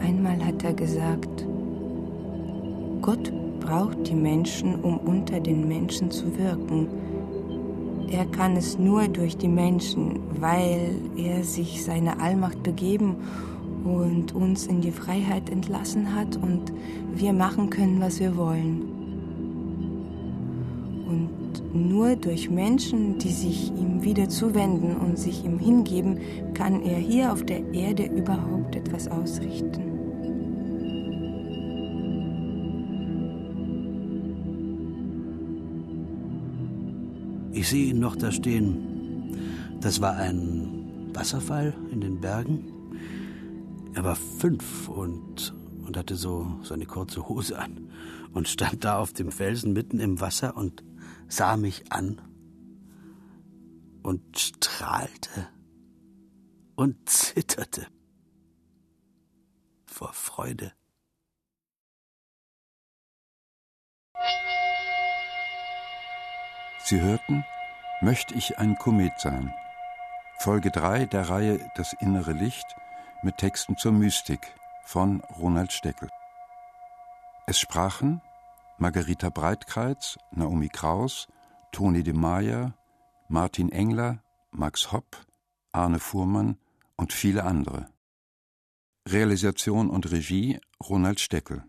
Einmal 0.00 0.44
hat 0.44 0.62
er 0.62 0.74
gesagt, 0.74 1.47
Gott 3.02 3.32
braucht 3.60 4.08
die 4.08 4.14
Menschen, 4.14 4.76
um 4.76 4.98
unter 4.98 5.40
den 5.40 5.68
Menschen 5.68 6.10
zu 6.10 6.36
wirken. 6.38 6.88
Er 8.10 8.24
kann 8.26 8.56
es 8.56 8.78
nur 8.78 9.08
durch 9.08 9.36
die 9.36 9.48
Menschen, 9.48 10.20
weil 10.40 10.94
er 11.16 11.44
sich 11.44 11.84
seine 11.84 12.20
Allmacht 12.20 12.62
begeben 12.62 13.16
und 13.84 14.34
uns 14.34 14.66
in 14.66 14.80
die 14.80 14.90
Freiheit 14.90 15.50
entlassen 15.50 16.14
hat 16.14 16.36
und 16.36 16.72
wir 17.14 17.32
machen 17.32 17.70
können, 17.70 18.00
was 18.00 18.20
wir 18.20 18.36
wollen. 18.36 18.82
Und 21.06 21.74
nur 21.74 22.16
durch 22.16 22.50
Menschen, 22.50 23.18
die 23.18 23.32
sich 23.32 23.70
ihm 23.70 24.02
wieder 24.02 24.28
zuwenden 24.28 24.96
und 24.96 25.18
sich 25.18 25.44
ihm 25.44 25.58
hingeben, 25.58 26.18
kann 26.54 26.82
er 26.82 26.98
hier 26.98 27.32
auf 27.32 27.44
der 27.44 27.72
Erde 27.72 28.04
überhaupt 28.04 28.76
etwas 28.76 29.08
ausrichten. 29.08 29.87
Ich 37.58 37.70
sehe 37.70 37.86
ihn 37.86 37.98
noch 37.98 38.14
da 38.14 38.30
stehen. 38.30 39.80
Das 39.80 40.00
war 40.00 40.14
ein 40.14 41.10
Wasserfall 41.12 41.74
in 41.90 42.00
den 42.00 42.20
Bergen. 42.20 42.72
Er 43.94 44.04
war 44.04 44.14
fünf 44.14 44.88
und, 44.88 45.52
und 45.84 45.96
hatte 45.96 46.14
so, 46.14 46.60
so 46.62 46.72
eine 46.72 46.86
kurze 46.86 47.28
Hose 47.28 47.58
an 47.58 47.90
und 48.32 48.46
stand 48.46 48.84
da 48.84 49.00
auf 49.00 49.12
dem 49.12 49.32
Felsen 49.32 49.72
mitten 49.72 49.98
im 49.98 50.20
Wasser 50.20 50.56
und 50.56 50.84
sah 51.26 51.56
mich 51.56 51.90
an 51.90 52.20
und 54.04 54.38
strahlte 54.38 55.48
und 56.76 57.08
zitterte 57.08 57.88
vor 59.84 60.12
Freude. 60.12 60.77
Sie 66.88 67.02
hörten 67.02 67.44
Möchte 68.00 68.32
ich 68.32 68.58
ein 68.58 68.78
Komet 68.78 69.20
sein? 69.20 69.52
Folge 70.38 70.70
3 70.70 71.04
der 71.04 71.28
Reihe 71.28 71.70
Das 71.76 71.92
innere 71.92 72.32
Licht 72.32 72.64
mit 73.22 73.36
Texten 73.36 73.76
zur 73.76 73.92
Mystik 73.92 74.54
von 74.86 75.20
Ronald 75.38 75.70
Steckel. 75.70 76.08
Es 77.46 77.60
sprachen 77.60 78.22
Margarita 78.78 79.28
Breitkreuz, 79.28 80.16
Naomi 80.30 80.70
Kraus, 80.70 81.28
Toni 81.72 82.02
de 82.02 82.14
Meyer, 82.14 82.72
Martin 83.28 83.70
Engler, 83.70 84.22
Max 84.50 84.90
Hopp, 84.90 85.26
Arne 85.72 85.98
Fuhrmann 85.98 86.56
und 86.96 87.12
viele 87.12 87.44
andere. 87.44 87.90
Realisation 89.06 89.90
und 89.90 90.10
Regie 90.10 90.58
Ronald 90.82 91.20
Steckel. 91.20 91.64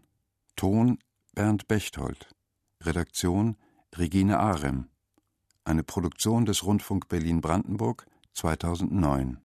Ton 0.55 0.97
Bernd 1.33 1.67
Bechtold. 1.67 2.33
Redaktion 2.81 3.57
Regine 3.97 4.39
Arem. 4.39 4.88
Eine 5.69 5.83
Produktion 5.83 6.47
des 6.47 6.65
Rundfunk 6.65 7.09
Berlin-Brandenburg 7.09 8.07
2009 8.33 9.39